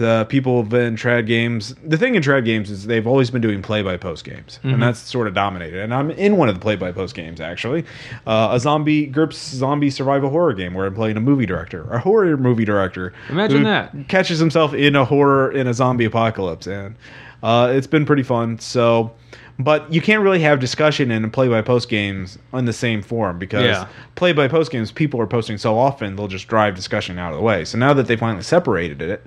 [0.00, 1.74] Uh, people have been trad games.
[1.84, 4.82] The thing in trad games is they've always been doing play by post games, and
[4.82, 5.80] that's sort of dominated.
[5.82, 7.84] And I'm in one of the play by post games actually,
[8.26, 11.98] uh, a zombie GURPS zombie survival horror game where I'm playing a movie director, a
[11.98, 13.12] horror movie director.
[13.28, 14.08] Imagine that.
[14.08, 16.94] catches himself in a horror in a zombie apocalypse, and
[17.42, 18.58] uh, it's been pretty fun.
[18.58, 19.12] So.
[19.58, 23.38] But you can't really have discussion in play by post games on the same forum
[23.38, 23.88] because Yeah.
[24.14, 27.36] play by post games people are posting so often they'll just drive discussion out of
[27.36, 27.66] the way.
[27.66, 29.22] So now that they finally separated it,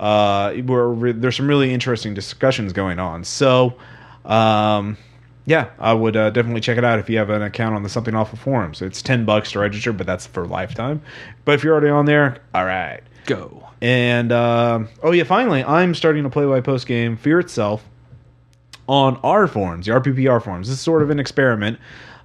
[0.00, 3.22] uh, we're, re- there's some really interesting discussions going on.
[3.22, 3.76] So
[4.24, 4.96] um,
[5.44, 7.88] yeah, I would uh, definitely check it out if you have an account on the
[7.88, 8.82] Something Awful forums.
[8.82, 11.00] It's ten bucks to register, but that's for lifetime.
[11.44, 13.02] But if you're already on there, all right.
[13.26, 13.68] Go.
[13.80, 17.84] And um oh yeah, finally, I'm starting to play by post game Fear Itself
[18.88, 20.68] on our forums, the RPPR forums.
[20.68, 21.78] This is sort of an experiment.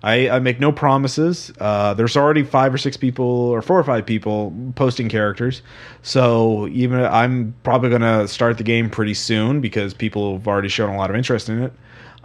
[0.03, 1.51] I, I make no promises.
[1.59, 5.61] Uh, there's already five or six people, or four or five people posting characters.
[6.01, 10.69] So even I'm probably going to start the game pretty soon because people have already
[10.69, 11.73] shown a lot of interest in it.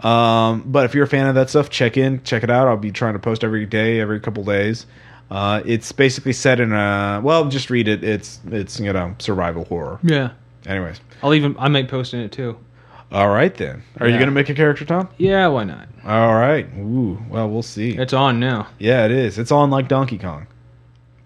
[0.03, 2.67] Um, but if you're a fan of that stuff, check in, check it out.
[2.67, 4.87] I'll be trying to post every day, every couple days.
[5.29, 8.03] Uh, it's basically set in a well, just read it.
[8.03, 9.99] It's it's you know survival horror.
[10.03, 10.31] Yeah.
[10.65, 12.57] Anyways, I'll even I might post in it too.
[13.11, 13.83] all right then.
[13.99, 14.19] Are you Yeah.
[14.19, 15.09] gonna make a character, Tom?
[15.17, 15.87] Yeah, why not?
[16.05, 16.65] All right.
[16.77, 17.91] Ooh, well, we'll see.
[17.97, 18.67] It's on now.
[18.79, 19.37] yeah, it is.
[19.37, 20.47] It's on like Donkey Kong.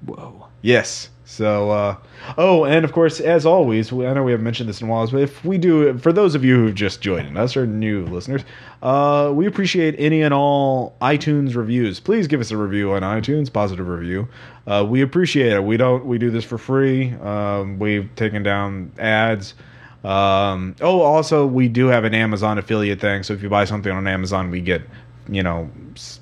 [0.05, 0.47] Whoa.
[0.61, 1.09] Yes.
[1.25, 1.95] So, uh,
[2.37, 5.07] oh, and of course, as always, I know we haven't mentioned this in a while,
[5.07, 8.43] but if we do, for those of you who've just joined us or new listeners,
[8.81, 11.99] uh, we appreciate any and all iTunes reviews.
[11.99, 14.27] Please give us a review on iTunes, positive review.
[14.67, 15.63] Uh, we appreciate it.
[15.63, 16.05] We don't.
[16.05, 17.13] We do this for free.
[17.13, 19.53] Um, we've taken down ads.
[20.03, 23.23] Um, oh, also, we do have an Amazon affiliate thing.
[23.23, 24.81] So if you buy something on Amazon, we get,
[25.29, 25.69] you know,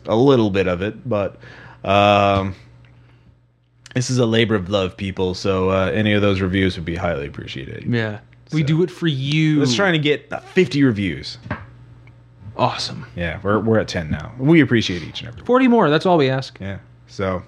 [0.06, 1.38] a little bit of it, but.
[1.84, 2.56] Um,
[3.96, 5.34] this is a labor of love, people.
[5.34, 7.84] So uh, any of those reviews would be highly appreciated.
[7.86, 8.20] Yeah.
[8.52, 9.60] We So- do it for you.
[9.60, 11.38] Let's try to get uh, 50 reviews.
[12.58, 13.06] Awesome.
[13.16, 14.34] Yeah, we're, we're at 10 now.
[14.38, 15.46] We appreciate each and every one.
[15.46, 16.58] 40 more, that's all we ask.
[16.60, 16.80] Yeah.
[17.08, 17.42] So,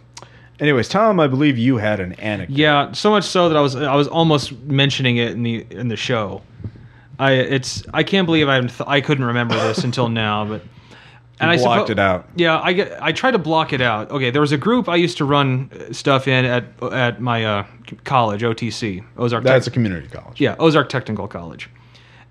[0.60, 2.56] anyways, Tom, I believe you had an anecdote.
[2.56, 5.90] Yeah, so much so that I was I was almost mentioning it in the in
[5.90, 6.42] the show.
[7.20, 10.64] I it's I can't believe I th- I couldn't remember this until now, but
[11.42, 12.28] and I blocked suppo- it out.
[12.36, 14.12] Yeah, I get I tried to block it out.
[14.12, 16.64] Okay, there was a group I used to run uh, stuff in at
[16.94, 17.66] at my uh,
[18.04, 19.44] college, OTC, Ozark.
[19.44, 20.40] That's a community college.
[20.40, 21.70] yeah, Ozark Technical College,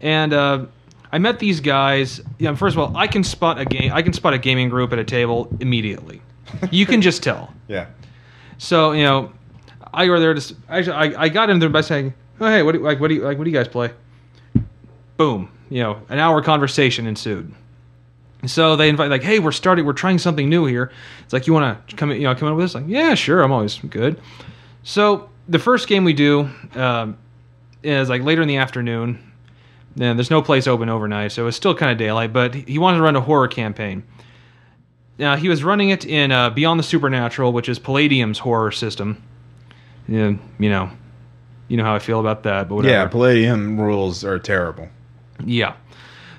[0.01, 0.67] and uh,
[1.13, 2.21] I met these guys.
[2.39, 3.93] Yeah, first of all, I can spot a game.
[3.93, 6.23] I can spot a gaming group at a table immediately.
[6.71, 7.53] You can just tell.
[7.69, 7.87] Yeah.
[8.59, 9.33] So you know,
[9.95, 10.55] I go there to.
[10.69, 13.15] Actually, I, I got in there by saying, "Oh hey, what do, like what do
[13.15, 13.91] you like what do you guys play?"
[15.17, 17.55] Boom, you know, an hour conversation ensued.
[18.47, 19.85] So they invite like, "Hey, we're starting.
[19.85, 20.91] We're trying something new here."
[21.25, 22.11] It's like, "You want to come?
[22.11, 22.75] You know, come in with this.
[22.75, 23.43] Like, "Yeah, sure.
[23.43, 24.19] I'm always good."
[24.83, 27.19] So the first game we do um,
[27.83, 29.27] is like later in the afternoon.
[29.99, 32.33] And there's no place open overnight, so it's still kind of daylight.
[32.33, 34.05] But he wanted to run a horror campaign.
[35.19, 39.21] Now he was running it in uh, Beyond the Supernatural, which is Palladium's horror system.
[40.09, 40.91] Yeah, you know,
[41.69, 42.95] You know how I feel about that, but whatever.
[42.95, 44.89] Yeah, Palladium rules are terrible.
[45.45, 45.75] Yeah.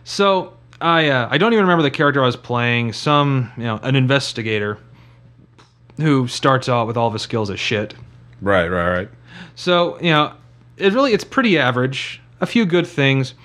[0.06, 2.94] So I uh, I don't even remember the character I was playing.
[2.94, 4.78] Some you know an investigator
[5.98, 7.94] who starts out with all of his skills as shit.
[8.42, 9.10] Right, right, right.
[9.56, 10.34] So you know
[10.78, 12.22] it really it's pretty average.
[12.42, 13.36] A few good things,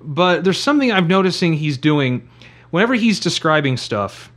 [0.00, 2.26] but there's something I'm noticing he's doing
[2.70, 4.32] whenever he's describing stuff.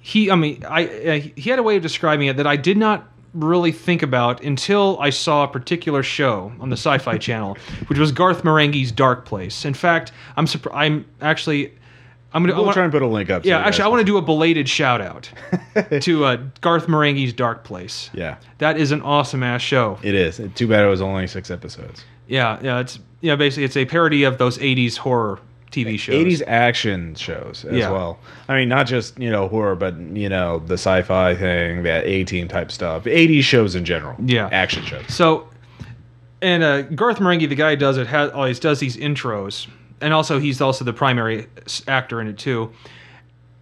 [0.00, 2.76] He I mean I uh, he had a way of describing it that I did
[2.76, 7.56] not really think about until I saw a particular show on the Sci-Fi Channel,
[7.88, 9.64] which was Garth Marenghi's Dark Place.
[9.64, 11.72] In fact, I'm I'm actually
[12.32, 13.44] I'm gonna We'll wanna- try and put a link up.
[13.46, 15.30] yeah actually I want to do a belated shout out
[16.02, 18.10] to uh, Garth Marenghi's Dark Place.
[18.12, 19.98] Yeah, That is an awesome ass show.
[20.02, 20.40] it is.
[20.54, 22.04] Too bad it was only six episodes.
[22.26, 25.38] Yeah, yeah, it's yeah, basically it's a parody of those '80s horror
[25.70, 26.14] TV shows.
[26.14, 27.90] 80s action shows as Yeah.
[27.90, 28.18] well.
[28.48, 32.06] I mean, not just, you know, horror, but, you know, the sci fi thing, that
[32.06, 33.04] A team type stuff.
[33.04, 34.16] 80s shows in general.
[34.24, 34.48] Yeah.
[34.50, 35.04] Action shows.
[35.08, 35.48] So,
[36.40, 39.66] and uh, Garth Marenghi, the guy who does it, has always does these intros,
[40.00, 41.46] and also he's also the primary
[41.88, 42.70] actor in it too.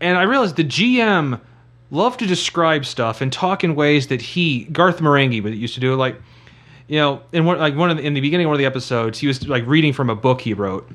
[0.00, 1.40] And I realized the GM
[1.90, 5.80] loved to describe stuff and talk in ways that he Garth Marenghi would used to
[5.80, 5.94] do.
[5.94, 6.20] Like,
[6.88, 8.66] you know, in one like one of the, in the beginning of one of the
[8.66, 10.86] episodes, he was like reading from a book he wrote,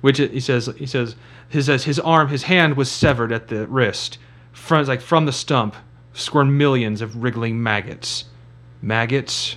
[0.00, 1.16] which he says he says
[1.48, 4.18] his says his arm his hand was severed at the wrist,
[4.52, 5.74] from like from the stump,
[6.12, 8.24] squirmed millions of wriggling maggots,
[8.82, 9.56] maggots,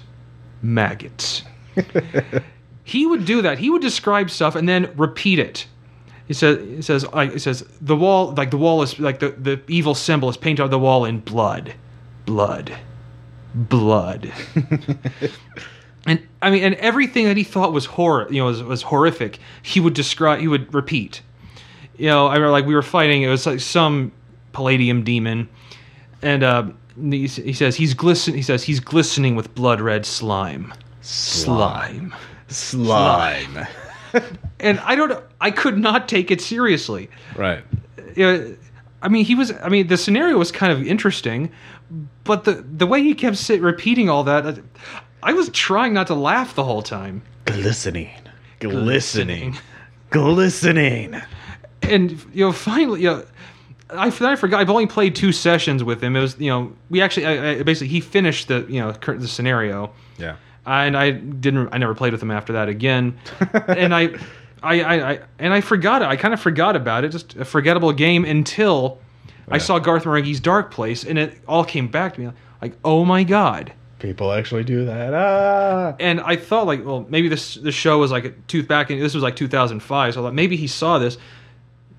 [0.62, 1.44] maggots.
[2.84, 3.60] he would do that.
[3.60, 5.68] He would describe stuff and then repeat it.
[6.28, 9.32] He says, he says, like, he says, the wall, like the wall is like the,
[9.32, 11.74] the evil symbol is painted on the wall in blood,
[12.26, 12.76] blood,
[13.54, 14.32] blood.
[16.06, 19.40] and I mean, and everything that he thought was horror, you know, was, was horrific.
[19.62, 21.22] He would describe, he would repeat.
[21.98, 23.22] You know, I remember like we were fighting.
[23.22, 24.12] It was like some
[24.52, 25.48] palladium demon,
[26.22, 26.66] and uh,
[27.00, 28.34] he, he says he's glisten.
[28.34, 30.74] He says he's glistening with blood red slime.
[31.02, 32.14] Slime.
[32.48, 33.68] Slime.
[34.60, 35.22] And I don't.
[35.42, 37.10] I could not take it seriously.
[37.36, 37.64] right.
[38.16, 38.56] You know,
[39.02, 39.52] I mean, he was.
[39.52, 41.52] I mean, the scenario was kind of interesting,
[42.24, 44.60] but the the way he kept sit, repeating all that,
[45.24, 47.22] I was trying not to laugh the whole time.
[47.46, 48.10] Glistening.
[48.60, 49.58] Glistening.
[50.10, 51.22] Glistening.
[51.82, 53.26] and you know finally you know
[53.90, 57.02] I, I forgot I've only played two sessions with him it was you know we
[57.02, 60.36] actually I, I, basically he finished the you know the scenario Yeah.
[60.66, 63.18] and I didn't I never played with him after that again
[63.68, 64.16] and I,
[64.62, 67.44] I I I and I forgot it I kind of forgot about it just a
[67.44, 69.00] forgettable game until
[69.50, 73.04] I saw Garth Marenghi's Dark Place and it all came back to me like oh
[73.04, 73.74] my god
[74.04, 75.14] People actually do that.
[75.14, 75.96] Ah.
[75.98, 79.00] and I thought like, well, maybe this this show was like a tooth back in
[79.00, 81.18] this was like 2005, so I thought maybe he saw this.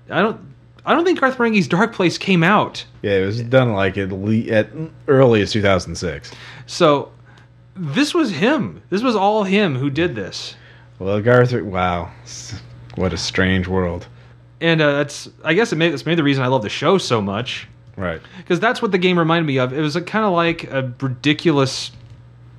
[0.07, 0.39] I don't
[0.85, 2.85] I don't think Garth Marenghi's Dark Place came out.
[3.01, 4.69] Yeah, it was done like at, le- at
[5.07, 6.31] early as 2006.
[6.67, 7.11] So
[7.75, 8.83] this was him.
[8.91, 10.55] This was all him who did this.
[10.99, 12.11] Well, Garth, wow.
[12.93, 14.05] What a strange world.
[14.61, 16.99] And uh, that's I guess it made that's made the reason I love the show
[16.99, 17.67] so much
[17.97, 18.21] Right.
[18.37, 19.71] because that's what the game reminded me of.
[19.73, 21.91] It was a kind of like a ridiculous,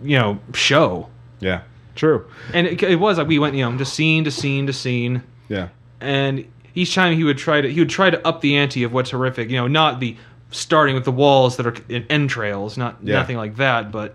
[0.03, 1.09] you know, show.
[1.41, 1.63] Yeah.
[1.95, 2.27] True.
[2.55, 5.23] And it, it was like we went, you know, just scene to scene to scene.
[5.49, 5.69] Yeah.
[6.01, 8.93] and each time he would try to he would try to up the ante of
[8.93, 10.15] what's horrific you know not the
[10.51, 13.15] starting with the walls that are in entrails not Yeah.
[13.15, 14.15] nothing like that but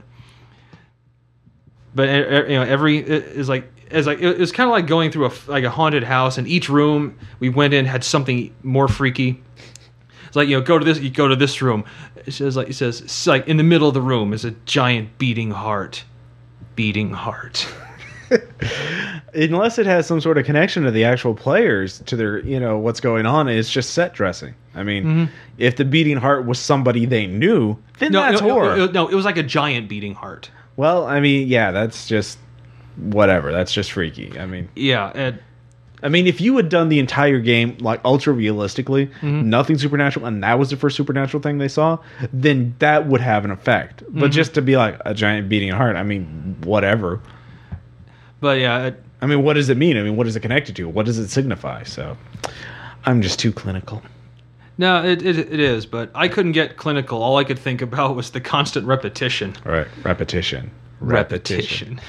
[1.96, 2.08] but
[2.50, 5.26] you know every it is like as like it was kind of like going through
[5.28, 9.42] a like a haunted house and each room we went in had something more freaky
[10.32, 11.84] it's like you know go to this you go to this room
[12.26, 14.52] it says like it says it's like in the middle of the room is a
[14.66, 16.04] giant beating heart
[16.76, 17.68] beating heart
[19.34, 22.78] Unless it has some sort of connection to the actual players, to their, you know,
[22.78, 24.56] what's going on, it's just set dressing.
[24.74, 25.26] I mean, mm-hmm.
[25.58, 28.78] if the beating heart was somebody they knew, then no, that's no, no, horror.
[28.78, 30.50] no, no, it was like a giant beating heart
[30.82, 32.38] well, I mean, yeah, that's just
[32.96, 33.52] whatever.
[33.52, 34.38] That's just freaky.
[34.40, 35.40] I mean, yeah and
[36.04, 39.50] I mean, if you had done the entire game like ultra realistically, Mm-hmm.
[39.50, 42.00] nothing supernatural, and that was the first supernatural thing they saw,
[42.34, 44.04] then that would have an effect.
[44.10, 44.32] But Mm-hmm.
[44.32, 47.20] just to be like a giant beating heart, I mean, whatever.
[48.40, 49.98] But yeah, it- I mean, what does it mean?
[49.98, 50.90] I mean, what is it connected to?
[50.90, 51.84] What does it signify?
[51.84, 52.18] So,
[53.06, 54.02] I'm just too clinical.
[54.80, 55.86] no, it, it it is.
[55.86, 57.22] But I couldn't get clinical.
[57.22, 59.54] All I could think about was the constant repetition.
[59.64, 59.88] All right,
[61.02, 62.02] repetition.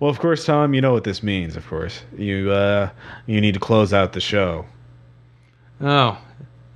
[0.00, 1.56] Well, of course, Tom, you know what this means.
[1.56, 2.90] Of course, you uh,
[3.26, 4.64] you need to close out the show.
[5.80, 6.18] Oh,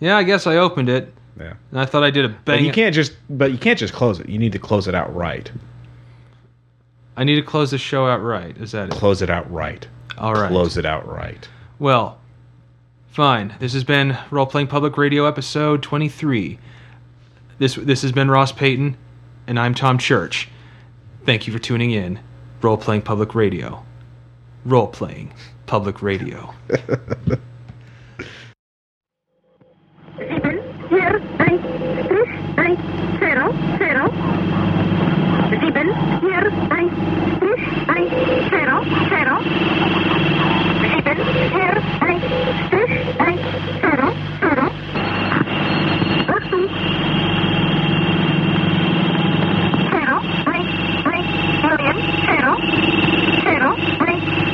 [0.01, 0.17] yeah.
[0.17, 2.65] I guess I opened it, Yeah, and I thought I did a but bang.
[2.65, 4.29] you can't just but you can't just close it.
[4.29, 5.51] You need to close it out right.
[7.17, 8.57] I need to close the show out right.
[8.59, 8.93] Is that it?
[8.95, 9.87] Close it out right.
[10.19, 10.49] All right.
[10.51, 11.49] Close it out right.
[11.79, 12.19] Well,
[13.09, 13.55] fine.
[13.59, 16.59] This has been Role Playing Public Radio episode 23.
[17.59, 18.97] This this has been Ross Payton,
[19.47, 20.49] and I'm Tom Church.
[21.25, 22.21] Thank you for tuning in.
[22.63, 23.83] Role playing public radio.
[24.65, 25.33] Role playing
[25.67, 26.55] public radio.
[35.61, 35.89] Sieben,
[36.21, 37.04] hier, eins,
[53.99, 54.54] break